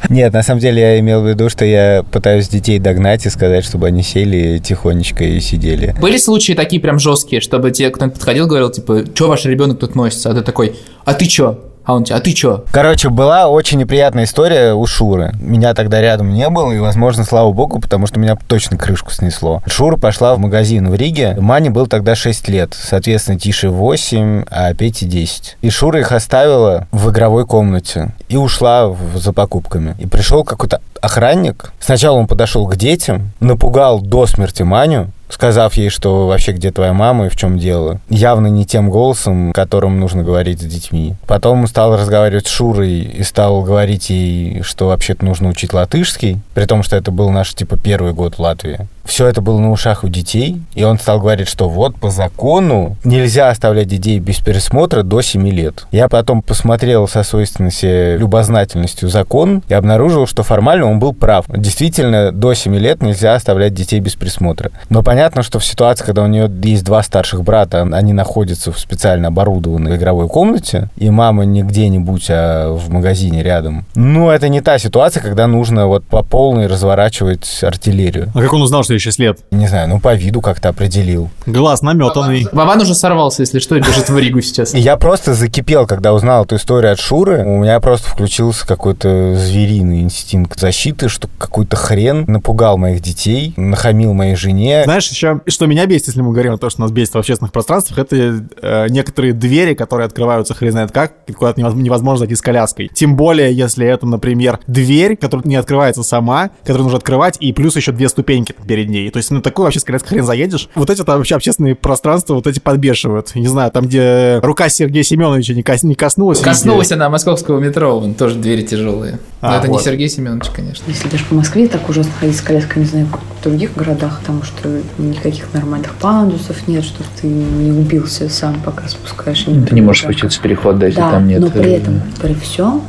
Нет, 0.09 0.33
на 0.33 0.41
самом 0.41 0.61
деле 0.61 0.81
я 0.81 0.99
имел 0.99 1.21
в 1.21 1.27
виду, 1.27 1.49
что 1.49 1.63
я 1.63 2.03
пытаюсь 2.11 2.47
детей 2.47 2.79
догнать 2.79 3.25
и 3.25 3.29
сказать, 3.29 3.63
чтобы 3.63 3.87
они 3.87 4.01
сели 4.01 4.57
тихонечко 4.57 5.23
и 5.23 5.39
сидели. 5.39 5.95
Были 6.01 6.17
случаи 6.17 6.53
такие 6.53 6.81
прям 6.81 6.97
жесткие, 6.97 7.39
чтобы 7.39 7.69
тебе 7.71 7.91
кто-нибудь 7.91 8.17
подходил, 8.17 8.47
говорил, 8.47 8.71
типа, 8.71 9.05
что 9.13 9.27
ваш 9.27 9.45
ребенок 9.45 9.79
тут 9.79 9.93
носится? 9.93 10.31
А 10.31 10.33
ты 10.33 10.41
такой, 10.41 10.75
а 11.05 11.13
ты 11.13 11.27
чё? 11.27 11.59
А 11.83 11.93
он 11.95 12.03
тебе, 12.03 12.15
а 12.15 12.19
ты 12.19 12.31
чё? 12.33 12.63
Короче, 12.71 13.09
была 13.09 13.47
очень 13.47 13.79
неприятная 13.79 14.25
история 14.25 14.73
у 14.73 14.85
Шуры. 14.85 15.31
Меня 15.39 15.73
тогда 15.73 15.99
рядом 16.01 16.33
не 16.33 16.47
было, 16.49 16.71
и, 16.71 16.77
возможно, 16.79 17.23
слава 17.23 17.51
богу, 17.51 17.79
потому 17.79 18.05
что 18.07 18.19
меня 18.19 18.37
точно 18.47 18.77
крышку 18.77 19.11
снесло. 19.11 19.61
Шура 19.67 19.97
пошла 19.97 20.35
в 20.35 20.39
магазин 20.39 20.89
в 20.89 20.95
Риге. 20.95 21.35
Мане 21.39 21.69
был 21.71 21.87
тогда 21.87 22.13
6 22.15 22.47
лет. 22.49 22.77
Соответственно, 22.79 23.39
Тише 23.39 23.69
8, 23.69 24.43
а 24.49 24.73
Пете 24.73 25.05
10. 25.05 25.57
И 25.61 25.69
Шура 25.69 25.99
их 25.99 26.11
оставила 26.11 26.87
в 26.91 27.09
игровой 27.09 27.45
комнате 27.45 28.13
и 28.29 28.37
ушла 28.37 28.87
в- 28.87 29.17
за 29.17 29.33
покупками. 29.33 29.95
И 29.99 30.05
пришел 30.07 30.43
какой-то 30.43 30.81
охранник. 31.01 31.73
Сначала 31.79 32.17
он 32.17 32.27
подошел 32.27 32.67
к 32.67 32.75
детям, 32.75 33.31
напугал 33.39 33.99
до 34.01 34.27
смерти 34.27 34.61
Маню, 34.63 35.07
сказав 35.33 35.73
ей, 35.75 35.89
что 35.89 36.27
вообще 36.27 36.51
где 36.51 36.71
твоя 36.71 36.93
мама 36.93 37.27
и 37.27 37.29
в 37.29 37.35
чем 37.35 37.57
дело. 37.57 37.99
Явно 38.09 38.47
не 38.47 38.65
тем 38.65 38.89
голосом, 38.89 39.51
которым 39.53 39.99
нужно 39.99 40.23
говорить 40.23 40.61
с 40.61 40.65
детьми. 40.65 41.15
Потом 41.27 41.67
стал 41.67 41.97
разговаривать 41.97 42.47
с 42.47 42.51
Шурой 42.51 42.99
и 43.01 43.23
стал 43.23 43.61
говорить 43.63 44.09
ей, 44.09 44.61
что 44.63 44.87
вообще-то 44.87 45.25
нужно 45.25 45.49
учить 45.49 45.73
латышский, 45.73 46.39
при 46.53 46.65
том, 46.65 46.83
что 46.83 46.95
это 46.95 47.11
был 47.11 47.29
наш, 47.29 47.53
типа, 47.53 47.77
первый 47.77 48.13
год 48.13 48.35
в 48.35 48.39
Латвии. 48.39 48.87
Все 49.03 49.27
это 49.27 49.41
было 49.41 49.59
на 49.59 49.71
ушах 49.71 50.03
у 50.03 50.07
детей, 50.07 50.61
и 50.73 50.83
он 50.83 50.99
стал 50.99 51.19
говорить, 51.19 51.47
что 51.47 51.67
вот 51.67 51.95
по 51.95 52.09
закону 52.09 52.97
нельзя 53.03 53.49
оставлять 53.49 53.87
детей 53.87 54.19
без 54.19 54.37
пересмотра 54.37 55.03
до 55.03 55.21
7 55.21 55.49
лет. 55.49 55.85
Я 55.91 56.07
потом 56.07 56.41
посмотрел 56.41 57.07
со 57.07 57.23
свойственной 57.23 57.71
себе 57.71 58.17
любознательностью 58.17 59.09
закон 59.09 59.63
и 59.67 59.73
обнаружил, 59.73 60.27
что 60.27 60.43
формально 60.43 60.85
он 60.85 60.99
был 60.99 61.13
прав. 61.13 61.45
Действительно, 61.49 62.31
до 62.31 62.53
7 62.53 62.75
лет 62.77 63.01
нельзя 63.01 63.35
оставлять 63.35 63.73
детей 63.73 63.99
без 63.99 64.15
присмотра. 64.15 64.71
Но 64.89 65.03
понятно, 65.03 65.20
что 65.41 65.59
в 65.59 65.65
ситуации, 65.65 66.05
когда 66.05 66.23
у 66.23 66.27
нее 66.27 66.49
есть 66.63 66.83
два 66.83 67.03
старших 67.03 67.43
брата, 67.43 67.81
они 67.91 68.13
находятся 68.13 68.71
в 68.71 68.79
специально 68.79 69.27
оборудованной 69.27 69.95
игровой 69.97 70.27
комнате, 70.27 70.89
и 70.97 71.09
мама 71.09 71.45
не 71.45 71.63
где-нибудь, 71.63 72.27
а 72.29 72.73
в 72.73 72.89
магазине 72.89 73.43
рядом. 73.43 73.85
Ну, 73.95 74.29
это 74.29 74.49
не 74.49 74.61
та 74.61 74.77
ситуация, 74.79 75.21
когда 75.21 75.47
нужно 75.47 75.87
вот 75.87 76.03
по 76.03 76.23
полной 76.23 76.67
разворачивать 76.67 77.63
артиллерию. 77.63 78.31
А 78.33 78.41
как 78.41 78.53
он 78.53 78.61
узнал, 78.61 78.83
что 78.83 78.93
ей 78.93 78.99
6 78.99 79.19
лет? 79.19 79.39
Не 79.51 79.67
знаю, 79.67 79.89
ну 79.89 79.99
по 79.99 80.13
виду 80.15 80.41
как-то 80.41 80.69
определил. 80.69 81.29
Глаз 81.45 81.81
наметанный. 81.81 82.47
Вован 82.51 82.81
уже 82.81 82.95
сорвался, 82.95 83.43
если 83.43 83.59
что, 83.59 83.75
и 83.75 83.79
бежит 83.79 84.09
в 84.09 84.17
Ригу 84.17 84.41
сейчас. 84.41 84.73
Я 84.73 84.97
просто 84.97 85.33
закипел, 85.33 85.85
когда 85.85 86.13
узнал 86.13 86.45
эту 86.45 86.55
историю 86.55 86.93
от 86.93 86.99
Шуры. 86.99 87.43
У 87.43 87.59
меня 87.59 87.79
просто 87.79 88.09
включился 88.09 88.65
какой-то 88.65 89.35
звериный 89.35 90.01
инстинкт 90.01 90.59
защиты, 90.59 91.09
что 91.09 91.27
какой-то 91.37 91.75
хрен 91.75 92.25
напугал 92.27 92.77
моих 92.77 93.01
детей, 93.01 93.53
нахамил 93.57 94.13
моей 94.13 94.35
жене. 94.35 94.83
Знаешь, 94.85 95.10
еще, 95.11 95.41
что 95.47 95.65
меня 95.65 95.85
бесит, 95.85 96.07
если 96.07 96.21
мы 96.21 96.31
говорим 96.31 96.53
о 96.53 96.57
том, 96.57 96.69
что 96.69 96.81
нас 96.81 96.91
бесит 96.91 97.13
в 97.13 97.17
общественных 97.17 97.51
пространствах, 97.51 97.99
это 97.99 98.43
э, 98.61 98.87
некоторые 98.89 99.33
двери, 99.33 99.73
которые 99.73 100.05
открываются 100.05 100.53
хрен 100.53 100.71
знает 100.71 100.91
как, 100.91 101.13
невоз- 101.27 101.75
невозможно 101.75 102.19
зайти 102.19 102.35
с 102.35 102.41
коляской. 102.41 102.89
Тем 102.93 103.15
более, 103.15 103.53
если 103.53 103.85
это, 103.85 104.05
например, 104.07 104.59
дверь, 104.67 105.15
которая 105.17 105.45
не 105.47 105.55
открывается 105.55 106.03
сама, 106.03 106.51
которую 106.61 106.83
нужно 106.83 106.97
открывать, 106.97 107.37
и 107.39 107.53
плюс 107.53 107.75
еще 107.75 107.91
две 107.91 108.09
ступеньки 108.09 108.53
перед 108.67 108.89
ней. 108.89 109.09
То 109.09 109.17
есть 109.17 109.31
на 109.31 109.41
такую 109.41 109.65
вообще 109.65 109.79
с 109.79 109.83
коляской 109.83 110.09
хрен 110.09 110.25
заедешь. 110.25 110.69
Вот 110.75 110.89
эти 110.89 111.03
там 111.03 111.17
вообще 111.17 111.35
общественные 111.35 111.75
пространства, 111.75 112.33
вот 112.35 112.47
эти 112.47 112.59
подбешивают. 112.59 113.35
Не 113.35 113.47
знаю, 113.47 113.71
там, 113.71 113.85
где 113.85 114.39
рука 114.43 114.69
Сергея 114.69 115.03
Семеновича 115.03 115.53
не, 115.53 115.63
кос- 115.63 115.83
не 115.83 115.95
коснулась. 115.95 116.39
Коснулась 116.39 116.91
она 116.91 117.09
московского 117.09 117.59
метро, 117.59 117.99
вон 117.99 118.13
тоже 118.13 118.35
двери 118.35 118.61
тяжелые. 118.63 119.19
Но 119.41 119.49
А, 119.49 119.57
это 119.57 119.67
не 119.67 119.73
вот. 119.73 119.83
Сергей 119.83 120.07
Семенович, 120.09 120.49
конечно. 120.55 120.83
Если 120.87 121.07
даже 121.09 121.25
по 121.25 121.35
Москве 121.35 121.67
так 121.67 121.87
ужасно 121.89 122.11
ходить 122.19 122.37
с 122.37 122.41
коляской, 122.41 122.81
не 122.83 122.87
знаю, 122.87 123.07
в 123.41 123.43
других 123.43 123.75
городах, 123.75 124.19
потому 124.19 124.43
что 124.43 124.69
никаких 124.99 125.51
нормальных 125.53 125.95
пандусов 125.95 126.67
нет, 126.67 126.83
что 126.83 127.03
ты 127.19 127.27
не 127.27 127.71
убился 127.71 128.29
сам, 128.29 128.61
пока 128.63 128.87
спускаешь. 128.87 129.45
Ты 129.45 129.73
не 129.73 129.81
можешь 129.81 130.03
спуститься 130.03 130.37
с 130.37 130.41
перехода, 130.41 130.85
если 130.85 130.99
да, 130.99 131.11
там 131.11 131.27
нет... 131.27 131.41
но 131.41 131.49
при 131.49 131.71
э, 131.71 131.77
этом, 131.77 132.01
при 132.21 132.35
всем, 132.35 132.83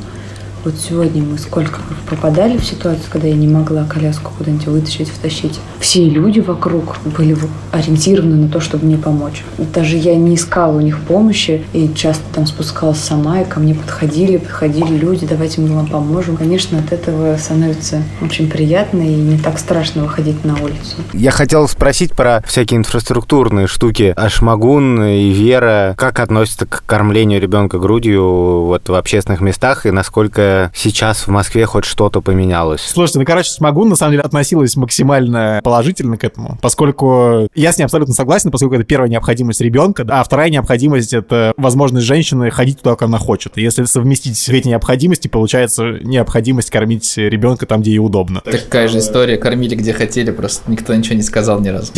вот 0.64 0.74
сегодня 0.76 1.22
мы 1.22 1.38
сколько 1.38 1.80
попадали 2.08 2.56
в 2.56 2.64
ситуацию, 2.64 3.06
когда 3.10 3.28
я 3.28 3.34
не 3.34 3.48
могла 3.48 3.84
коляску 3.84 4.32
куда-нибудь 4.36 4.66
вытащить, 4.66 5.08
втащить. 5.08 5.58
Все 5.80 6.08
люди 6.08 6.40
вокруг 6.40 6.98
были 7.16 7.36
ориентированы 7.72 8.36
на 8.36 8.48
то, 8.48 8.60
чтобы 8.60 8.86
мне 8.86 8.96
помочь. 8.96 9.44
Даже 9.58 9.96
я 9.96 10.14
не 10.14 10.36
искала 10.36 10.76
у 10.76 10.80
них 10.80 11.00
помощи 11.00 11.64
и 11.72 11.90
часто 11.94 12.22
там 12.34 12.46
спускалась 12.46 12.98
сама, 12.98 13.40
и 13.40 13.44
ко 13.44 13.58
мне 13.60 13.74
подходили, 13.74 14.36
подходили 14.36 14.96
люди, 14.96 15.26
давайте 15.26 15.60
мы 15.60 15.74
вам 15.74 15.86
поможем. 15.86 16.36
Конечно, 16.36 16.78
от 16.78 16.92
этого 16.92 17.36
становится 17.36 18.02
очень 18.20 18.48
приятно 18.48 19.00
и 19.00 19.14
не 19.14 19.38
так 19.38 19.58
страшно 19.58 20.02
выходить 20.02 20.44
на 20.44 20.54
улицу. 20.54 20.96
Я 21.12 21.30
хотел 21.30 21.66
спросить 21.68 22.12
про 22.12 22.42
всякие 22.46 22.78
инфраструктурные 22.78 23.66
штуки. 23.66 24.12
Ашмагун 24.16 25.02
и 25.02 25.30
Вера, 25.30 25.94
как 25.96 26.20
относятся 26.20 26.66
к 26.66 26.84
кормлению 26.86 27.40
ребенка 27.40 27.78
грудью 27.78 28.64
вот 28.64 28.88
в 28.88 28.94
общественных 28.94 29.40
местах, 29.40 29.86
и 29.86 29.90
насколько 29.90 30.51
сейчас 30.74 31.26
в 31.26 31.28
Москве 31.28 31.66
хоть 31.66 31.84
что-то 31.84 32.20
поменялось? 32.20 32.82
Слушайте, 32.82 33.18
ну, 33.18 33.24
короче, 33.24 33.50
Смогун, 33.50 33.88
на 33.88 33.96
самом 33.96 34.12
деле, 34.12 34.22
относилась 34.22 34.76
максимально 34.76 35.60
положительно 35.62 36.16
к 36.16 36.24
этому, 36.24 36.58
поскольку 36.60 37.48
я 37.54 37.72
с 37.72 37.78
ней 37.78 37.84
абсолютно 37.84 38.14
согласен, 38.14 38.50
поскольку 38.50 38.74
это 38.74 38.84
первая 38.84 39.10
необходимость 39.10 39.60
ребенка, 39.60 40.06
а 40.08 40.22
вторая 40.24 40.50
необходимость— 40.50 41.12
это 41.14 41.52
возможность 41.56 42.06
женщины 42.06 42.50
ходить 42.50 42.78
туда, 42.78 42.94
куда 42.94 43.06
она 43.06 43.18
хочет. 43.18 43.58
И 43.58 43.62
если 43.62 43.84
совместить 43.84 44.48
эти 44.48 44.68
необходимости, 44.68 45.28
получается 45.28 45.98
необходимость 46.02 46.70
кормить 46.70 47.16
ребенка 47.16 47.66
там, 47.66 47.82
где 47.82 47.92
ей 47.92 47.98
удобно. 47.98 48.40
Такая 48.40 48.88
же 48.88 48.98
история, 48.98 49.36
кормили 49.36 49.74
где 49.74 49.92
хотели, 49.92 50.30
просто 50.30 50.70
никто 50.70 50.94
ничего 50.94 51.16
не 51.16 51.22
сказал 51.22 51.60
ни 51.60 51.68
разу. 51.68 51.92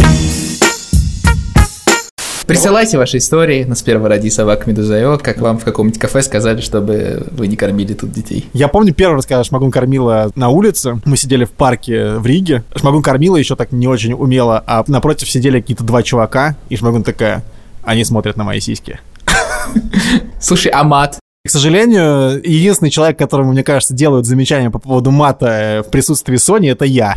Присылайте 2.46 2.98
ваши 2.98 3.18
истории 3.18 3.64
на 3.64 3.74
сперва 3.74 4.08
ради 4.08 4.28
собак 4.28 4.66
Медуза.io, 4.66 5.18
как 5.18 5.38
вам 5.38 5.58
в 5.58 5.64
каком-нибудь 5.64 5.98
кафе 5.98 6.22
сказали, 6.22 6.60
чтобы 6.60 7.26
вы 7.30 7.46
не 7.46 7.56
кормили 7.56 7.94
тут 7.94 8.12
детей. 8.12 8.48
Я 8.52 8.68
помню 8.68 8.92
первый 8.92 9.16
раз, 9.16 9.26
когда 9.26 9.42
Шмагун 9.44 9.70
кормила 9.70 10.30
на 10.34 10.50
улице, 10.50 11.00
мы 11.06 11.16
сидели 11.16 11.44
в 11.44 11.50
парке 11.52 12.14
в 12.16 12.26
Риге. 12.26 12.62
Шмагун 12.76 13.02
кормила 13.02 13.36
еще 13.36 13.56
так 13.56 13.72
не 13.72 13.88
очень 13.88 14.12
умело, 14.12 14.62
а 14.66 14.84
напротив 14.86 15.30
сидели 15.30 15.60
какие-то 15.60 15.84
два 15.84 16.02
чувака, 16.02 16.56
и 16.68 16.76
Шмагун 16.76 17.02
такая, 17.02 17.42
они 17.82 18.04
смотрят 18.04 18.36
на 18.36 18.44
мои 18.44 18.60
сиськи. 18.60 19.00
Слушай, 20.40 20.70
а 20.72 20.84
мат? 20.84 21.18
К 21.46 21.50
сожалению, 21.50 22.40
единственный 22.42 22.88
человек, 22.88 23.18
которому, 23.18 23.52
мне 23.52 23.62
кажется, 23.62 23.92
делают 23.92 24.24
замечания 24.24 24.70
по 24.70 24.78
поводу 24.78 25.10
мата 25.10 25.46
э, 25.46 25.82
в 25.82 25.90
присутствии 25.90 26.36
Сони, 26.36 26.70
это 26.70 26.86
я. 26.86 27.14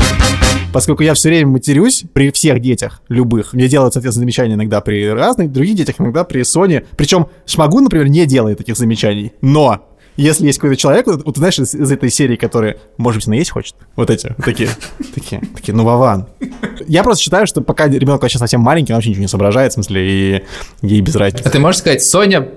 Поскольку 0.74 1.02
я 1.02 1.13
все 1.13 1.30
время 1.30 1.52
матерюсь 1.52 2.04
при 2.12 2.30
всех 2.32 2.60
детях, 2.60 3.02
любых. 3.08 3.54
Мне 3.54 3.70
делают, 3.70 3.94
соответственно, 3.94 4.24
замечания 4.24 4.56
иногда 4.56 4.82
при 4.82 5.08
разных 5.08 5.54
других 5.54 5.78
детях, 5.78 5.96
иногда 6.00 6.26
при 6.26 6.44
Соне. 6.44 6.84
Причем 6.98 7.28
Шмагун, 7.46 7.86
например, 7.86 8.10
не 8.10 8.26
делает 8.26 8.58
таких 8.58 8.76
замечаний. 8.76 9.32
Но 9.40 9.88
если 10.18 10.46
есть 10.46 10.60
какой-то 10.60 10.76
человек, 10.76 11.08
вот, 11.08 11.24
вот 11.24 11.38
знаешь, 11.38 11.58
из, 11.58 11.74
из 11.74 11.90
этой 11.90 12.10
серии, 12.10 12.36
который, 12.36 12.76
может 12.98 13.20
быть, 13.20 13.28
наесть 13.28 13.52
хочет, 13.52 13.76
вот 13.96 14.10
эти, 14.10 14.36
такие, 14.44 14.68
такие, 15.16 15.42
такие, 15.56 15.74
ну, 15.74 15.86
Вован. 15.86 16.28
Я 16.86 17.04
просто 17.04 17.24
считаю, 17.24 17.48
что 17.48 17.62
пока 17.62 17.88
ребенок 17.88 18.24
вообще 18.24 18.40
совсем 18.40 18.60
маленький, 18.60 18.92
он 18.92 18.98
вообще 18.98 19.12
ничего 19.12 19.22
не 19.22 19.30
соображает, 19.30 19.72
в 19.72 19.76
смысле, 19.76 20.06
и 20.06 20.44
ей 20.82 21.00
без 21.00 21.16
разницы. 21.16 21.48
А 21.48 21.50
ты 21.50 21.60
можешь 21.60 21.80
сказать, 21.80 22.04
Соня, 22.04 22.50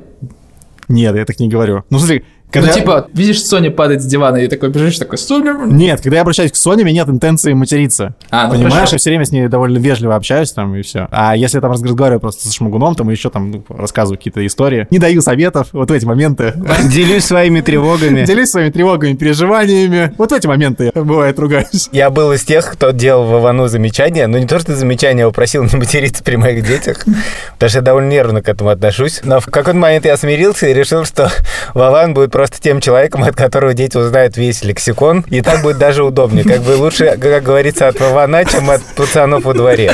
Нет, 0.91 1.17
я 1.17 1.25
так 1.25 1.39
не 1.41 1.49
говорю. 1.49 1.85
Ну, 1.89 1.99
смотри, 1.99 2.25
Когда- 2.51 2.69
Ну, 2.69 2.75
типа, 2.75 3.07
видишь, 3.13 3.43
Соня 3.45 3.71
падает 3.71 4.03
с 4.03 4.07
дивана, 4.07 4.39
и 4.39 4.49
такой 4.49 4.71
бежишь, 4.71 4.99
такой, 4.99 5.19
Соня... 5.19 5.57
Нет, 5.67 6.01
когда 6.01 6.17
я 6.17 6.23
обращаюсь 6.23 6.53
к 6.53 6.57
Соне, 6.57 6.83
у 6.83 6.87
меня 6.87 7.03
нет 7.05 7.09
интенции 7.09 7.53
материться. 7.53 8.15
А, 8.31 8.47
ну 8.47 8.55
Понимаешь, 8.55 8.75
хорошо. 8.75 8.95
я 8.95 8.99
все 8.99 9.11
время 9.11 9.25
с 9.25 9.31
ней 9.33 9.49
довольно 9.49 9.79
вежливо 9.79 10.17
общаюсь 10.17 10.53
там 10.53 10.75
и 10.75 10.83
все. 10.83 11.09
А 11.11 11.37
если 11.37 11.59
я 11.59 11.61
там 11.61 11.73
разговариваю 11.73 12.21
просто 12.21 12.49
со 12.49 12.55
шмагуном, 12.55 12.95
там 12.95 13.11
и 13.11 13.15
еще 13.15 13.31
там 13.31 13.51
ну, 13.51 13.65
рассказываю 13.69 14.19
какие-то 14.19 14.45
истории, 14.47 14.87
не 14.91 14.99
даю 14.99 15.21
советов, 15.23 15.69
вот 15.73 15.91
в 15.91 15.93
эти 15.93 16.05
моменты. 16.05 16.55
Делюсь 16.93 17.25
своими 17.25 17.61
тревогами. 17.61 18.25
Делюсь 18.25 18.51
своими 18.51 18.71
тревогами, 18.71 19.15
переживаниями. 19.15 20.13
Вот 20.19 20.31
в 20.31 20.35
эти 20.35 20.47
моменты 20.47 20.91
я, 20.95 21.03
бывает, 21.03 21.39
ругаюсь. 21.39 21.89
Я 21.93 22.11
был 22.11 22.33
из 22.33 22.43
тех, 22.45 22.71
кто 22.73 22.91
делал 22.91 23.25
Вовану 23.27 23.69
замечания, 23.69 24.27
но 24.27 24.39
не 24.39 24.47
то, 24.47 24.59
что 24.59 24.75
замечания, 24.75 25.25
а 25.27 25.31
просил 25.31 25.63
не 25.65 25.77
материться 25.77 26.23
при 26.23 26.37
моих 26.37 26.67
детях, 26.67 27.05
потому 27.55 27.69
что 27.69 27.79
я 27.79 27.83
довольно 27.83 28.09
нервно 28.09 28.43
к 28.43 28.49
этому 28.49 28.71
отношусь. 28.71 29.21
Но 29.25 29.41
в 29.41 29.47
какой-то 29.47 29.79
момент 29.79 30.05
я 30.05 30.17
смирился 30.17 30.67
и 30.69 30.75
решил, 30.75 31.05
что 31.05 31.31
Вован 31.75 32.15
будет 32.15 32.31
просто 32.41 32.59
тем 32.59 32.81
человеком, 32.81 33.23
от 33.23 33.37
которого 33.37 33.75
дети 33.75 33.99
узнают 33.99 34.39
весь 34.39 34.63
лексикон, 34.63 35.27
и 35.29 35.43
так 35.43 35.61
будет 35.61 35.77
даже 35.77 36.03
удобнее. 36.03 36.43
Как 36.43 36.63
бы 36.63 36.71
лучше, 36.71 37.19
как 37.21 37.43
говорится, 37.43 37.87
от 37.87 38.01
Вована, 38.01 38.47
чем 38.47 38.71
от 38.71 38.81
пацанов 38.97 39.45
во 39.45 39.53
дворе. 39.53 39.93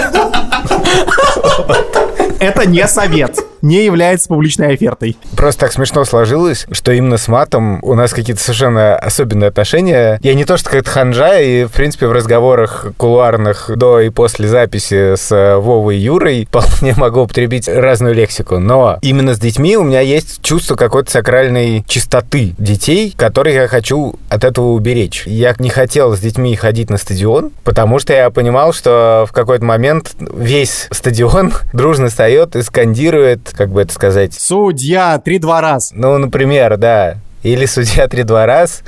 Это 2.39 2.69
не 2.69 2.87
совет. 2.87 3.37
Не 3.63 3.85
является 3.85 4.29
публичной 4.29 4.75
офертой. 4.75 5.17
Просто 5.37 5.63
так 5.63 5.73
смешно 5.73 6.05
сложилось, 6.05 6.67
что 6.71 6.93
именно 6.93 7.17
с 7.17 7.29
матом 7.29 7.79
у 7.83 7.95
нас 7.95 8.13
какие-то 8.13 8.43
совершенно 8.43 8.97
особенные 8.97 9.49
отношения. 9.49 10.19
Я 10.23 10.35
не 10.35 10.45
то, 10.45 10.57
что 10.57 10.71
как-то 10.71 10.91
ханжа, 10.91 11.41
и, 11.41 11.65
в 11.65 11.73
принципе, 11.73 12.07
в 12.07 12.13
разговорах 12.13 12.87
кулуарных 12.97 13.71
до 13.77 14.01
и 14.01 14.11
после 14.11 14.49
записи 14.49 15.17
с 15.17 15.33
э, 15.33 15.57
Вовой 15.57 15.97
и 15.97 16.01
Юрой 16.01 16.47
вполне 16.51 16.95
могу 16.97 17.21
употребить 17.21 17.69
разную 17.69 18.15
лексику. 18.15 18.59
Но 18.59 18.99
именно 19.03 19.35
с 19.35 19.39
детьми 19.39 19.77
у 19.77 19.85
меня 19.85 20.01
есть 20.01 20.43
чувство 20.43 20.77
какой-то 20.77 21.11
сакральной 21.11 21.85
чистоты 21.87 22.55
детей, 22.59 23.15
которых 23.17 23.55
я 23.55 23.69
хочу 23.69 24.15
от 24.29 24.45
этого 24.45 24.73
уберечь. 24.73 25.25
Я 25.27 25.55
не 25.59 25.71
хотел 25.71 26.17
с 26.17 26.21
детьми 26.21 26.55
ходить 26.57 26.91
на 26.91 26.99
стадион, 26.99 27.51
потому 27.65 27.99
что 27.99 28.13
я 28.13 28.31
понимал, 28.31 28.73
что 28.73 29.27
в 29.29 29.33
какой-то 29.33 29.65
момент 29.65 30.15
весь 30.21 30.89
стадион 30.91 31.53
дружно 31.73 32.09
встает 32.09 32.57
и 32.57 32.63
скандирует, 32.63 33.46
как 33.53 33.71
бы 33.71 33.83
это 33.83 33.93
сказать, 33.93 34.35
Судья, 34.35 35.19
три-два 35.19 35.61
раз. 35.61 35.93
ну, 35.95 36.17
например, 36.19 36.77
да. 36.77 37.17
Или 37.43 37.67
судья 37.67 38.09
три-два 38.09 38.47
раз, 38.47 38.83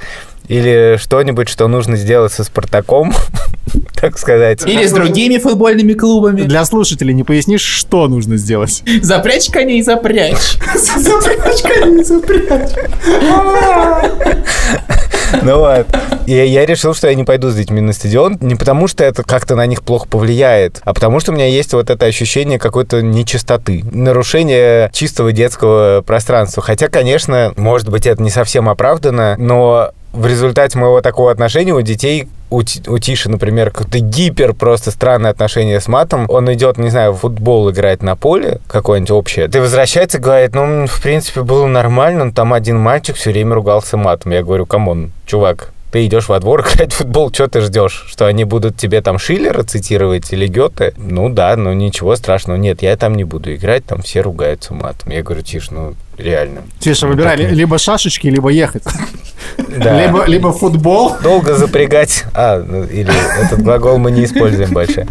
или 0.49 0.99
что-нибудь, 0.99 1.49
что 1.49 1.69
нужно 1.69 1.97
сделать 1.97 2.33
со 2.33 2.45
Спартаком, 2.45 3.13
так 3.95 4.19
сказать. 4.19 4.67
Или 4.67 4.87
с 4.87 4.93
другими 4.93 5.39
футбольными 5.39 5.93
клубами. 5.93 6.43
Для 6.43 6.65
слушателей 6.65 7.15
не 7.15 7.25
пояснишь, 7.25 7.63
что 7.63 8.09
нужно 8.09 8.37
сделать. 8.37 8.83
Запрячь 9.03 9.51
коней, 9.51 9.83
запрячь. 9.83 10.57
Запрячь 10.97 11.63
коней, 11.63 12.05
запрячь. 12.05 12.71
Ну 15.43 15.59
вот. 15.59 15.87
И 16.27 16.33
я 16.33 16.67
решил, 16.67 16.95
что 16.95 17.09
я 17.09 17.15
не 17.15 17.25
пойду 17.25 17.51
с 17.51 17.55
детьми 17.55 17.81
на 17.81 17.93
стадион, 17.93 18.39
не 18.41 18.55
потому 18.55 18.89
что 18.89 19.05
это 19.05 19.23
как-то 19.23 19.57
на 19.57 19.67
них 19.67 19.83
плохо 19.83 20.07
повлияет, 20.09 20.81
а 20.85 20.95
потому 20.95 21.21
что 21.21 21.33
у 21.33 21.35
меня 21.35 21.47
есть 21.47 21.73
вот 21.73 21.91
это 21.91 22.07
ощущение 22.07 22.59
какой-то 22.59 23.03
нечистоты, 23.03 23.85
нарушение 23.91 24.91
чистого 24.93 25.33
детского 25.33 26.03
пространства. 26.03 26.63
Хотя, 26.63 26.89
конечно, 26.89 27.53
может 27.57 27.89
быть, 27.89 28.07
это 28.07 28.23
не 28.23 28.31
совсем 28.31 28.69
оправдано, 28.69 29.37
но 29.39 29.93
в 30.19 30.27
результате 30.27 30.77
моего 30.79 31.01
такого 31.01 31.31
отношения 31.31 31.73
у 31.73 31.81
детей 31.81 32.29
у, 32.51 32.63
Ти- 32.63 32.83
у 32.89 32.99
Тиши, 32.99 33.31
например, 33.31 33.71
какое-то 33.71 34.01
гипер 34.01 34.53
просто 34.53 34.91
странное 34.91 35.31
отношение 35.31 35.81
с 35.81 35.87
матом. 35.87 36.27
Он 36.29 36.53
идет, 36.53 36.77
не 36.79 36.89
знаю, 36.91 37.13
в 37.13 37.19
футбол 37.19 37.71
играть 37.71 38.03
на 38.03 38.17
поле 38.17 38.61
какое-нибудь 38.67 39.11
общее. 39.13 39.49
И 39.49 39.61
возвращается 39.61 40.19
и 40.19 40.21
говорит, 40.21 40.55
ну, 40.55 40.87
в 40.87 41.03
принципе, 41.03 41.43
было 41.43 41.67
нормально, 41.67 42.25
но 42.25 42.33
там 42.33 42.53
один 42.53 42.79
мальчик 42.79 43.17
все 43.17 43.31
время 43.31 43.55
ругался 43.55 43.97
матом. 43.97 44.33
Я 44.33 44.43
говорю, 44.43 44.67
come 44.67 44.93
on, 44.93 45.13
чувак, 45.27 45.73
ты 45.91 46.07
идешь 46.07 46.29
во 46.29 46.39
двор 46.41 46.61
играть 46.75 46.93
в 46.93 46.97
футбол, 46.97 47.33
что 47.33 47.49
ты 47.49 47.61
ждешь? 47.61 48.05
Что 48.09 48.27
они 48.27 48.45
будут 48.45 48.77
тебе 48.77 49.01
там 49.01 49.19
Шиллера 49.19 49.63
цитировать 49.63 50.33
или 50.33 50.47
Гёте? 50.47 50.93
Ну 50.97 51.29
да, 51.29 51.57
ну 51.57 51.73
ничего 51.73 52.17
страшного. 52.17 52.57
Нет, 52.59 52.83
я 52.83 52.97
там 52.97 53.17
не 53.17 53.25
буду 53.25 53.55
играть, 53.55 53.85
там 53.85 54.03
все 54.03 54.21
ругаются 54.21 54.75
матом. 54.75 55.11
Я 55.13 55.23
говорю, 55.23 55.43
Тиш, 55.43 55.71
ну 55.71 55.95
реально. 56.17 56.63
Тиш, 56.81 57.07
выбирай 57.07 57.37
ли- 57.37 57.47
либо 57.49 57.79
шашечки, 57.79 58.27
либо 58.29 58.49
ехать. 58.51 58.85
Да. 59.57 59.99
Либо, 60.01 60.25
либо 60.27 60.53
футбол. 60.53 61.17
Долго 61.23 61.55
запрягать. 61.55 62.25
А, 62.35 62.63
ну, 62.63 62.85
или 62.85 63.13
этот 63.43 63.63
глагол 63.63 63.99
мы 63.99 64.11
не 64.11 64.25
используем 64.25 64.73
больше. 64.73 65.07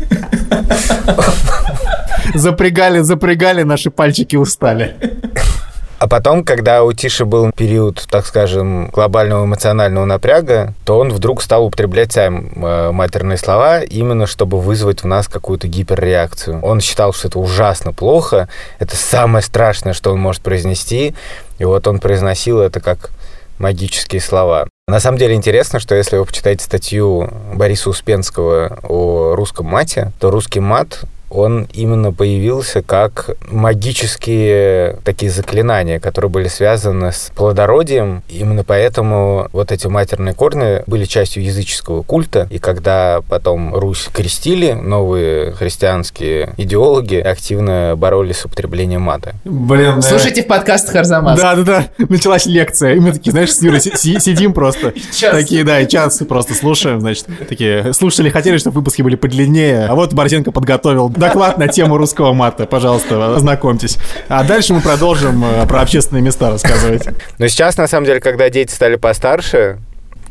Запрягали, 2.36 3.00
запрягали, 3.02 3.63
наши 3.63 3.90
пальчики 3.90 4.36
устали. 4.36 4.96
А 5.99 6.07
потом, 6.07 6.43
когда 6.43 6.83
у 6.83 6.93
Тиши 6.93 7.25
был 7.25 7.51
период, 7.51 8.05
так 8.10 8.25
скажем, 8.27 8.89
глобального 8.89 9.45
эмоционального 9.45 10.05
напряга, 10.05 10.73
то 10.86 10.99
он 10.99 11.12
вдруг 11.12 11.41
стал 11.41 11.65
употреблять 11.65 12.13
сам 12.13 12.51
э, 12.63 12.91
матерные 12.91 13.38
слова, 13.38 13.81
именно 13.81 14.27
чтобы 14.27 14.60
вызвать 14.60 15.01
в 15.03 15.07
нас 15.07 15.27
какую-то 15.27 15.67
гиперреакцию. 15.67 16.60
Он 16.62 16.81
считал, 16.81 17.13
что 17.13 17.29
это 17.29 17.39
ужасно 17.39 17.93
плохо, 17.93 18.47
это 18.77 18.95
самое 18.95 19.43
страшное, 19.43 19.93
что 19.93 20.12
он 20.12 20.19
может 20.19 20.43
произнести, 20.43 21.15
и 21.57 21.65
вот 21.65 21.88
он 21.88 21.99
произносил 21.99 22.60
это 22.60 22.79
как 22.79 23.10
магические 23.57 24.21
слова. 24.21 24.67
На 24.88 24.99
самом 24.99 25.17
деле 25.17 25.33
интересно, 25.33 25.79
что 25.79 25.95
если 25.95 26.17
вы 26.17 26.25
почитаете 26.25 26.63
статью 26.63 27.29
Бориса 27.53 27.89
Успенского 27.89 28.79
о 28.83 29.36
русском 29.36 29.65
мате, 29.65 30.12
то 30.19 30.29
русский 30.29 30.60
мат 30.60 31.01
он 31.30 31.68
именно 31.74 32.12
появился 32.13 32.82
как 32.82 33.32
магические 33.50 34.98
такие 35.04 35.32
заклинания, 35.32 36.00
которые 36.00 36.30
были 36.30 36.48
связаны 36.48 37.12
с 37.12 37.32
плодородием. 37.36 38.24
Именно 38.30 38.63
поэтому 38.63 39.48
вот 39.54 39.72
эти 39.72 39.88
матерные 39.88 40.34
корни 40.34 40.84
были 40.88 41.06
частью 41.06 41.44
языческого 41.44 42.02
культа. 42.02 42.48
И 42.50 42.60
когда 42.60 43.22
потом 43.30 43.76
Русь 43.76 44.08
крестили, 44.12 44.72
новые 44.74 45.52
христианские 45.52 46.54
идеологи 46.58 47.16
активно 47.16 47.96
боролись 47.98 48.38
с 48.38 48.46
употреблением 48.46 49.02
мата. 49.02 49.36
Блин, 49.46 50.02
Слушайте 50.02 50.44
в 50.44 50.48
подкаст 50.48 50.90
Харзамас. 50.90 51.40
Да, 51.40 51.56
да, 51.56 51.63
да. 51.63 51.88
Началась 52.10 52.46
лекция. 52.46 52.96
И 52.96 53.00
мы 53.00 53.12
такие, 53.12 53.32
знаешь, 53.32 53.54
с 53.54 53.62
Юрой 53.62 53.82
си- 53.82 53.96
си- 53.96 54.20
сидим 54.20 54.54
просто. 54.54 54.94
Час. 55.13 55.32
Такие, 55.36 55.63
да, 55.63 55.80
и 55.82 55.88
час 55.88 56.22
просто 56.28 56.54
слушаем, 56.54 57.00
значит. 57.02 57.26
Такие, 57.48 57.94
слушатели 57.94 58.30
хотели, 58.30 58.58
чтобы 58.58 58.76
выпуски 58.80 59.02
были 59.02 59.16
подлиннее. 59.16 59.86
А 59.86 59.96
вот 59.96 60.13
Борзенко 60.13 60.52
подготовил 60.52 61.10
доклад 61.17 61.58
на 61.58 61.67
тему 61.67 61.97
русского 61.97 62.34
мата. 62.34 62.65
Пожалуйста, 62.65 63.36
ознакомьтесь. 63.36 63.97
А 64.27 64.43
дальше 64.43 64.73
мы 64.73 64.82
продолжим 64.82 65.43
э, 65.43 65.67
про 65.67 65.82
общественные 65.82 66.21
места 66.21 66.49
рассказывать. 66.49 67.08
Но 67.38 67.47
сейчас, 67.47 67.77
на 67.77 67.88
самом 67.88 68.06
деле, 68.06 68.19
когда 68.19 68.49
дети 68.49 68.71
стали 68.71 68.95
постарше, 68.95 69.80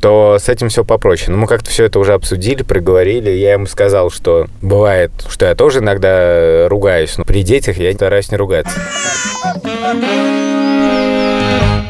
то 0.01 0.39
с 0.41 0.49
этим 0.49 0.69
все 0.69 0.85
попроще. 0.85 1.33
Но 1.33 1.39
мы 1.39 1.47
как-то 1.47 1.71
все 1.71 1.85
это 1.85 1.99
уже 1.99 2.13
обсудили, 2.15 2.63
проговорили. 2.63 3.31
Я 3.31 3.55
ему 3.55 3.67
сказал, 3.67 4.11
что 4.11 4.47
бывает, 4.63 5.11
что 5.29 5.47
я 5.47 5.55
тоже 5.55 5.81
иногда 5.81 6.69
ругаюсь, 6.69 7.17
но 7.19 7.25
при 7.25 7.43
детях 7.43 7.79
я 7.79 7.93
стараюсь 7.93 8.31
не 8.31 8.37
ругаться. 8.37 8.79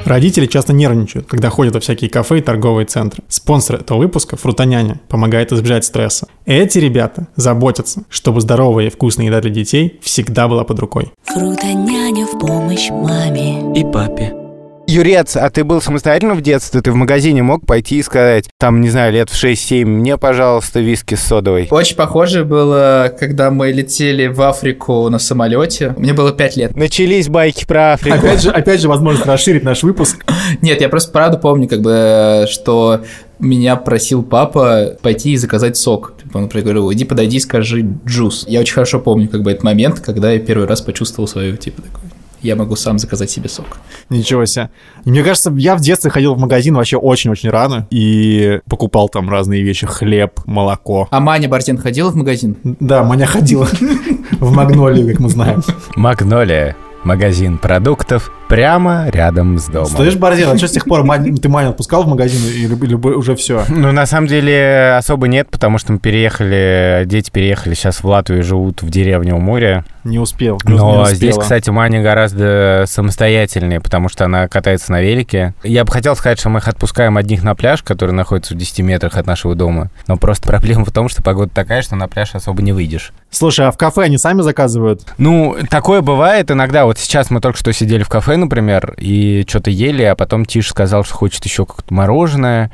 Родители 0.07 0.47
часто 0.47 0.73
нервничают, 0.73 1.27
когда 1.27 1.51
ходят 1.51 1.75
во 1.75 1.81
всякие 1.81 2.09
кафе 2.09 2.39
и 2.39 2.41
торговые 2.41 2.87
центры. 2.87 3.25
Спонсор 3.29 3.81
этого 3.81 3.99
выпуска 3.99 4.37
«Фрутоняня» 4.37 5.01
помогает 5.09 5.53
избежать 5.53 5.85
стресса. 5.85 6.29
Эти 6.45 6.79
ребята 6.79 7.27
заботятся, 7.35 8.05
чтобы 8.09 8.41
здоровая 8.41 8.87
и 8.87 8.91
вкусная 8.91 9.27
еда 9.27 9.41
для 9.41 9.51
детей 9.51 9.99
всегда 10.03 10.47
была 10.47 10.63
под 10.63 10.79
рукой. 10.79 11.13
Фрутоняня 11.25 12.25
в 12.25 12.39
помощь 12.39 12.89
маме. 12.91 13.73
И 13.75 13.83
папе. 13.85 14.46
Юрец, 14.89 15.37
а 15.37 15.51
ты 15.51 15.65
был 15.65 15.81
самостоятельно 15.81 16.35
в 16.35 16.41
детстве? 16.41 16.81
Ты 16.81 16.93
в 16.93 16.95
магазине 16.95 17.43
мог 17.43 17.67
пойти 17.67 17.99
и 17.99 18.03
сказать, 18.03 18.49
там, 18.59 18.81
не 18.81 18.89
знаю, 18.89 19.13
лет 19.13 19.31
в 19.31 19.45
6-7, 19.45 19.85
мне, 19.85 20.17
пожалуйста, 20.17 20.81
виски 20.81 21.17
с 21.17 21.23
содовой? 21.23 21.67
Очень 21.71 21.97
похоже 21.97 22.45
было, 22.45 23.13
когда 23.19 23.51
мы 23.51 23.73
летели 23.73 24.29
в 24.29 24.41
Африку 24.43 25.09
на 25.09 25.19
самолете. 25.19 25.95
Мне 25.99 26.13
было 26.13 26.33
5 26.33 26.57
лет. 26.57 26.77
Начались 26.77 27.29
байки 27.29 27.67
про 27.67 27.95
Африку. 27.95 28.19
Опять 28.19 28.43
же, 28.43 28.51
опять 28.51 28.81
же, 28.81 28.89
возможность 28.89 29.27
расширить 29.27 29.65
наш 29.65 29.83
выпуск. 29.83 30.25
Нет, 30.63 30.81
я 30.81 30.89
просто 30.89 31.11
правда 31.11 31.37
помню, 31.37 31.69
как 31.69 31.81
бы, 31.81 32.47
что 32.49 33.03
меня 33.39 33.77
просил 33.77 34.23
папа 34.23 34.97
пойти 35.03 35.33
и 35.33 35.37
заказать 35.37 35.77
сок. 35.77 36.15
Типа, 36.23 36.39
Он 36.39 36.49
говорил, 36.49 36.93
иди 36.93 37.05
подойди, 37.05 37.41
скажи 37.41 37.87
джус. 38.07 38.45
Я 38.49 38.61
очень 38.61 38.75
хорошо 38.75 39.01
помню, 39.01 39.29
как 39.29 39.43
бы, 39.43 39.51
этот 39.51 39.65
момент, 39.65 40.01
когда 40.01 40.33
я 40.33 40.39
первый 40.39 40.67
раз 40.67 40.81
почувствовал 40.81 41.29
свою, 41.29 41.57
типа, 41.57 41.83
такой, 41.83 42.06
я 42.43 42.57
могу 42.57 42.77
сам 42.77 42.99
заказать 42.99 43.31
себе 43.31 43.49
сок. 43.49 43.79
Ничего 44.11 44.45
себе. 44.45 44.71
Мне 45.05 45.23
кажется, 45.23 45.53
я 45.57 45.77
в 45.77 45.81
детстве 45.81 46.11
ходил 46.11 46.35
в 46.35 46.39
магазин 46.39 46.75
вообще 46.75 46.97
очень-очень 46.97 47.51
рано 47.51 47.87
и 47.91 48.61
покупал 48.69 49.09
там 49.09 49.29
разные 49.31 49.63
вещи. 49.63 49.87
Хлеб, 49.87 50.41
молоко. 50.47 51.09
А 51.11 51.21
Маня 51.21 51.49
Бартен 51.49 51.79
ходила 51.79 52.11
в 52.11 52.17
магазин? 52.17 52.57
Да, 52.65 53.03
Маня 53.05 53.27
ходила 53.27 53.69
в 54.41 54.53
Магнолию, 54.53 55.09
как 55.09 55.21
мы 55.21 55.29
знаем. 55.29 55.63
Магнолия. 55.97 56.77
Магазин 57.05 57.59
продуктов 57.59 58.33
Прямо 58.49 59.09
рядом 59.11 59.59
с 59.59 59.67
домом. 59.67 59.89
Слышь, 59.89 60.15
Борзен, 60.15 60.51
а 60.51 60.57
что 60.57 60.69
с 60.69 60.73
тех 60.73 60.85
пор 60.85 61.03
ты 61.03 61.49
Маню 61.49 61.71
отпускал 61.71 62.05
в 62.05 62.09
магазин 62.09 62.41
или, 62.49 62.95
уже 62.95 63.35
все? 63.35 63.65
Ну, 63.69 63.91
на 63.93 64.07
самом 64.07 64.29
деле, 64.29 64.95
особо 64.97 65.27
нет, 65.27 65.49
потому 65.51 65.79
что 65.79 65.93
мы 65.93 65.99
переехали, 65.99 67.03
дети 67.07 67.31
переехали 67.31 67.75
сейчас 67.75 68.03
в 68.03 68.05
Латвию, 68.05 68.45
живут 68.45 68.83
в 68.83 68.91
деревне 68.91 69.35
у 69.35 69.39
моря. 69.41 69.85
Не 70.05 70.21
успел. 70.21 70.61
не 70.65 70.75
Но 70.75 71.03
успела. 71.03 71.15
здесь, 71.15 71.37
кстати, 71.37 71.71
Маня 71.71 72.01
гораздо 72.01 72.85
самостоятельнее, 72.87 73.81
потому 73.81 74.09
что 74.09 74.25
она 74.25 74.47
катается 74.47 74.93
на 74.93 75.03
велике. 75.03 75.55
Я 75.65 75.85
бы 75.85 75.91
хотел 75.91 76.15
сказать, 76.15 76.39
что 76.39 76.49
мы 76.49 76.61
их 76.61 76.69
отпускаем 76.69 77.17
одних 77.17 77.43
на 77.43 77.57
пляж, 77.57 77.83
который 77.83 78.13
находится 78.13 78.55
в 78.55 78.57
10 78.57 78.81
метрах 78.81 79.17
от 79.17 79.27
нашего 79.27 79.57
дома. 79.57 79.91
Но 80.07 80.17
просто 80.17 80.47
проблема 80.49 80.85
в 80.85 80.93
том, 80.93 81.09
что 81.09 81.23
погода 81.23 81.51
такая, 81.53 81.83
что 81.83 81.97
на 81.97 82.07
пляж 82.07 82.37
особо 82.37 82.63
не 82.63 82.73
выйдешь. 82.73 83.13
Слушай, 83.31 83.67
а 83.67 83.73
в 83.73 83.77
кафе 83.77 84.03
они 84.03 84.17
сами 84.17 84.43
заказывают? 84.43 85.03
Ну, 85.19 85.57
такое 85.69 86.01
бывает 86.03 86.53
иногда. 86.53 86.85
Вот 86.85 86.99
сейчас 86.99 87.31
мы 87.31 87.41
только 87.41 87.59
что 87.59 87.73
сидели 87.73 88.05
в 88.05 88.09
кафе, 88.09 88.36
например, 88.37 88.95
и 88.99 89.45
что-то 89.49 89.71
ели, 89.71 90.03
а 90.03 90.15
потом 90.15 90.45
Тиш 90.45 90.69
сказал, 90.69 91.05
что 91.05 91.15
хочет 91.15 91.45
еще 91.45 91.67
как-то 91.67 91.93
мороженое. 91.93 92.71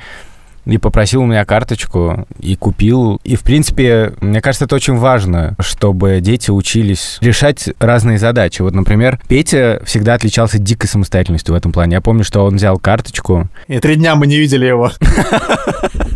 И 0.64 0.78
попросил 0.78 1.22
у 1.22 1.26
меня 1.26 1.44
карточку, 1.44 2.26
и 2.38 2.54
купил. 2.54 3.20
И, 3.24 3.34
в 3.34 3.42
принципе, 3.42 4.12
мне 4.20 4.40
кажется, 4.40 4.66
это 4.66 4.76
очень 4.76 4.94
важно, 4.94 5.56
чтобы 5.58 6.20
дети 6.20 6.50
учились 6.52 7.18
решать 7.20 7.70
разные 7.80 8.18
задачи. 8.18 8.62
Вот, 8.62 8.72
например, 8.72 9.18
Петя 9.26 9.82
всегда 9.84 10.14
отличался 10.14 10.58
дикой 10.58 10.86
самостоятельностью 10.86 11.54
в 11.54 11.58
этом 11.58 11.72
плане. 11.72 11.94
Я 11.94 12.00
помню, 12.00 12.22
что 12.22 12.44
он 12.44 12.56
взял 12.56 12.78
карточку. 12.78 13.48
И 13.66 13.80
три 13.80 13.96
дня 13.96 14.14
мы 14.14 14.28
не 14.28 14.38
видели 14.38 14.66
его. 14.66 14.92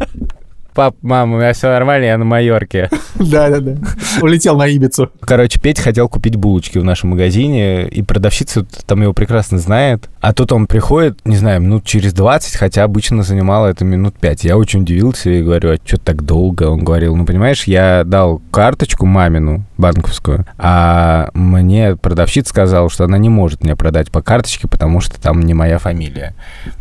Пап, 0.77 0.95
мам, 1.01 1.33
у 1.33 1.39
меня 1.39 1.55
все 1.55 1.71
нормально, 1.71 2.05
я 2.05 2.19
на 2.19 2.27
Майорке. 2.27 2.91
Да-да-да. 3.15 3.77
Улетел 4.21 4.59
на 4.59 4.67
Ибицу. 4.67 5.11
Короче, 5.21 5.59
Петя 5.59 5.81
хотел 5.81 6.07
купить 6.07 6.37
булочки 6.37 6.77
в 6.77 6.85
нашем 6.85 7.11
магазине, 7.11 7.89
и 7.89 8.03
продавщица 8.03 8.67
там 8.85 9.01
его 9.01 9.15
прекрасно 9.15 9.57
знает. 9.57 10.11
А 10.21 10.35
тут 10.35 10.53
он 10.53 10.67
приходит, 10.67 11.19
не 11.25 11.37
знаю, 11.37 11.63
минут 11.63 11.85
через 11.85 12.13
20, 12.13 12.57
хотя 12.57 12.85
обычно 12.85 13.23
занимало 13.23 13.69
это 13.69 13.87
минут 13.87 14.17
5. 14.21 14.45
Я 14.45 14.59
очень 14.59 14.83
удивился 14.83 15.31
и 15.31 15.43
говорю, 15.43 15.73
а 15.73 15.79
что 15.83 15.97
так 15.97 16.23
долго? 16.23 16.65
Он 16.65 16.85
говорил, 16.85 17.17
ну, 17.17 17.25
понимаешь, 17.25 17.65
я 17.65 18.05
дал 18.05 18.43
карточку 18.51 19.07
мамину 19.07 19.65
банковскую, 19.79 20.45
а 20.59 21.31
мне 21.33 21.97
продавщица 21.97 22.51
сказала, 22.51 22.91
что 22.91 23.05
она 23.05 23.17
не 23.17 23.31
может 23.31 23.65
мне 23.65 23.77
продать 23.77 24.11
по 24.11 24.21
карточке, 24.21 24.69
потому 24.69 25.01
что 25.01 25.19
там 25.19 25.41
не 25.41 25.55
моя 25.55 25.79
фамилия. 25.79 26.35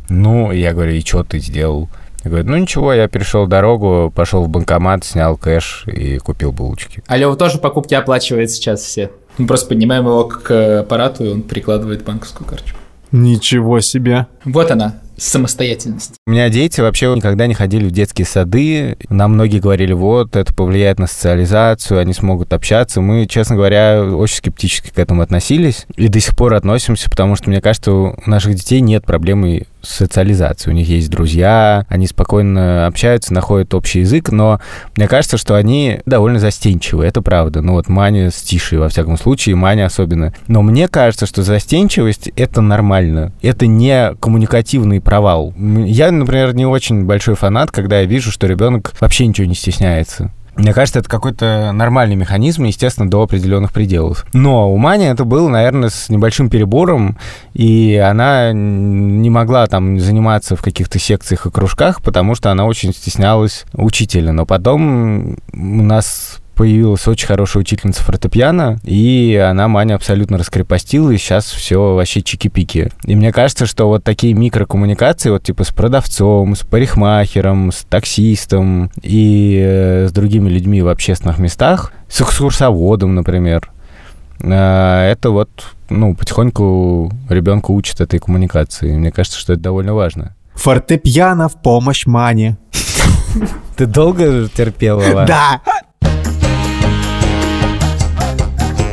Ну, 0.09 0.51
я 0.51 0.73
говорю, 0.73 0.91
и 0.91 0.99
что 0.99 1.23
ты 1.23 1.39
сделал? 1.39 1.89
Я 2.25 2.31
говорю, 2.31 2.49
ну 2.49 2.57
ничего, 2.57 2.91
я 2.91 3.07
перешел 3.07 3.45
дорогу, 3.45 4.11
пошел 4.13 4.43
в 4.43 4.49
банкомат, 4.49 5.03
снял 5.03 5.37
кэш 5.37 5.85
и 5.85 6.17
купил 6.17 6.51
булочки. 6.51 7.03
А 7.05 7.17
Лева 7.17 7.35
тоже 7.35 7.59
покупки 7.59 7.93
оплачивает 7.93 8.49
сейчас 8.49 8.81
все. 8.81 9.11
Мы 9.37 9.45
просто 9.45 9.67
поднимаем 9.67 10.05
его 10.07 10.23
к 10.25 10.79
аппарату, 10.79 11.23
и 11.23 11.29
он 11.29 11.43
прикладывает 11.43 12.03
банковскую 12.03 12.49
карточку. 12.49 12.79
Ничего 13.11 13.79
себе. 13.79 14.25
Вот 14.43 14.71
она, 14.71 14.95
самостоятельность. 15.17 16.15
У 16.25 16.31
меня 16.31 16.49
дети 16.49 16.81
вообще 16.81 17.13
никогда 17.15 17.45
не 17.45 17.53
ходили 17.53 17.85
в 17.85 17.91
детские 17.91 18.25
сады. 18.25 18.97
Нам 19.09 19.33
многие 19.33 19.59
говорили, 19.59 19.93
вот, 19.93 20.35
это 20.35 20.51
повлияет 20.51 20.97
на 20.97 21.05
социализацию, 21.05 21.99
они 21.99 22.13
смогут 22.13 22.53
общаться. 22.53 23.01
Мы, 23.01 23.27
честно 23.27 23.55
говоря, 23.55 24.03
очень 24.03 24.37
скептически 24.37 24.89
к 24.89 24.97
этому 24.97 25.21
относились. 25.21 25.85
И 25.95 26.07
до 26.07 26.19
сих 26.19 26.35
пор 26.35 26.55
относимся, 26.55 27.09
потому 27.09 27.35
что, 27.35 27.51
мне 27.51 27.61
кажется, 27.61 27.91
у 27.91 28.15
наших 28.25 28.55
детей 28.55 28.81
нет 28.81 29.05
проблемы 29.05 29.67
с 29.85 29.89
социализацией. 29.89 30.73
У 30.73 30.77
них 30.77 30.87
есть 30.87 31.09
друзья, 31.09 31.85
они 31.89 32.07
спокойно 32.07 32.87
общаются, 32.87 33.33
находят 33.33 33.73
общий 33.73 33.99
язык, 33.99 34.31
но 34.31 34.59
мне 34.95 35.07
кажется, 35.07 35.37
что 35.37 35.55
они 35.55 35.99
довольно 36.05 36.39
застенчивы, 36.39 37.05
это 37.05 37.21
правда. 37.21 37.61
Ну 37.61 37.73
вот 37.73 37.87
Маня 37.87 38.31
с 38.31 38.41
Тишей, 38.41 38.79
во 38.79 38.89
всяком 38.89 39.17
случае, 39.17 39.55
Маня 39.55 39.85
особенно. 39.85 40.33
Но 40.47 40.61
мне 40.61 40.87
кажется, 40.87 41.25
что 41.25 41.43
застенчивость— 41.43 42.29
это 42.35 42.61
нормально. 42.61 43.31
Это 43.41 43.67
не 43.67 44.13
коммуникативный 44.19 45.01
провал. 45.01 45.53
Я, 45.57 46.11
например, 46.11 46.53
не 46.55 46.65
очень 46.65 47.05
большой 47.05 47.35
фанат, 47.35 47.71
когда 47.71 47.99
я 47.99 48.05
вижу, 48.05 48.31
что 48.31 48.47
ребенок 48.47 48.93
вообще 48.99 49.27
ничего 49.27 49.47
не 49.47 49.55
стесняется. 49.55 50.31
Мне 50.55 50.73
кажется, 50.73 50.99
это 50.99 51.09
какой-то 51.09 51.71
нормальный 51.73 52.15
механизм, 52.15 52.63
естественно, 52.63 53.09
до 53.09 53.21
определенных 53.21 53.73
пределов. 53.73 54.25
Но 54.33 54.71
у 54.71 54.77
Мани 54.77 55.05
это 55.05 55.25
было, 55.25 55.49
наверное, 55.49 55.89
с 55.89 56.09
небольшим 56.09 56.49
перебором, 56.49 57.17
и 57.53 57.95
она 57.95 58.51
не 58.53 59.29
могла 59.29 59.67
там 59.67 59.99
заниматься 59.99 60.55
в 60.55 60.61
каких-то 60.61 60.97
секциях 60.97 61.45
и 61.45 61.51
кружках, 61.51 62.01
потому 62.01 62.35
что 62.35 62.51
она 62.51 62.65
очень 62.65 62.93
стеснялась 62.93 63.65
учителя. 63.73 64.31
Но 64.31 64.45
потом 64.45 65.37
у 65.53 65.83
нас 65.83 66.37
появилась 66.55 67.07
очень 67.07 67.27
хорошая 67.27 67.61
учительница 67.61 68.01
фортепиано, 68.01 68.79
и 68.83 69.35
она 69.35 69.67
Маня 69.67 69.95
абсолютно 69.95 70.37
раскрепостила, 70.37 71.11
и 71.11 71.17
сейчас 71.17 71.51
все 71.51 71.95
вообще 71.95 72.21
чики-пики. 72.21 72.91
И 73.03 73.15
мне 73.15 73.31
кажется, 73.31 73.65
что 73.65 73.87
вот 73.87 74.03
такие 74.03 74.33
микрокоммуникации, 74.33 75.29
вот 75.29 75.43
типа 75.43 75.63
с 75.63 75.71
продавцом, 75.71 76.55
с 76.55 76.61
парикмахером, 76.61 77.71
с 77.71 77.85
таксистом 77.87 78.89
и 79.01 79.61
э, 79.61 80.07
с 80.07 80.11
другими 80.11 80.49
людьми 80.49 80.81
в 80.81 80.87
общественных 80.87 81.37
местах, 81.37 81.91
с 82.09 82.21
экскурсоводом, 82.21 83.13
например, 83.13 83.69
э, 84.39 85.11
это 85.11 85.31
вот, 85.31 85.49
ну, 85.89 86.15
потихоньку 86.15 87.11
ребенку 87.29 87.73
учат 87.73 88.01
этой 88.01 88.19
коммуникации. 88.19 88.95
Мне 88.95 89.11
кажется, 89.11 89.39
что 89.39 89.53
это 89.53 89.61
довольно 89.61 89.93
важно. 89.93 90.35
Фортепиано 90.55 91.49
в 91.49 91.61
помощь 91.61 92.05
Мане. 92.05 92.57
Ты 93.75 93.85
долго 93.85 94.47
терпела? 94.47 95.25
Да. 95.25 95.61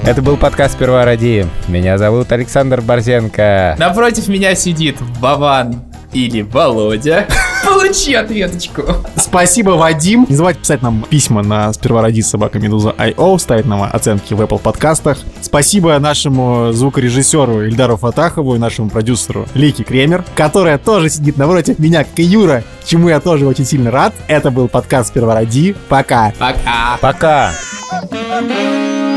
Это 0.05 0.21
был 0.21 0.37
подкаст 0.37 0.75
«Сперва 0.75 1.05
ради». 1.05 1.47
Меня 1.69 1.97
зовут 1.97 2.33
Александр 2.33 2.81
Борзенко. 2.81 3.77
Напротив 3.79 4.27
меня 4.27 4.57
сидит 4.57 4.97
Вован 5.21 5.81
или 6.13 6.43
Володя. 6.43 7.27
Получи 7.65 8.13
ответочку. 8.13 8.83
Спасибо, 9.15 9.71
Вадим. 9.71 10.27
Не 10.29 10.35
забывайте 10.35 10.59
писать 10.59 10.83
нам 10.83 11.07
письма 11.09 11.45
на 11.45 11.73
сперва 11.73 12.03
ради 12.03 12.21
собака 12.21 12.59
Медуза.io, 12.59 13.39
ставить 13.39 13.65
нам 13.65 13.85
оценки 13.85 14.35
в 14.35 14.41
Apple 14.41 14.59
подкастах. 14.59 15.19
Спасибо 15.41 15.97
нашему 16.01 16.73
звукорежиссеру 16.73 17.67
Ильдару 17.69 17.97
Фатахову 17.97 18.57
и 18.57 18.59
нашему 18.59 18.91
продюсеру 18.91 19.47
Лики 19.55 19.85
Кремер, 19.85 20.25
которая 20.35 20.79
тоже 20.79 21.11
сидит 21.11 21.37
напротив 21.37 21.79
меня, 21.79 22.03
как 22.03 22.19
и 22.19 22.25
Юра, 22.25 22.65
чему 22.85 23.09
я 23.09 23.21
тоже 23.21 23.47
очень 23.47 23.65
сильно 23.65 23.93
рад. 23.93 24.13
Это 24.27 24.51
был 24.51 24.67
подкаст. 24.67 25.15
Пока. 25.15 26.33
Пока. 26.39 26.99
Пока. 27.01 27.53
Пока. 28.11 29.12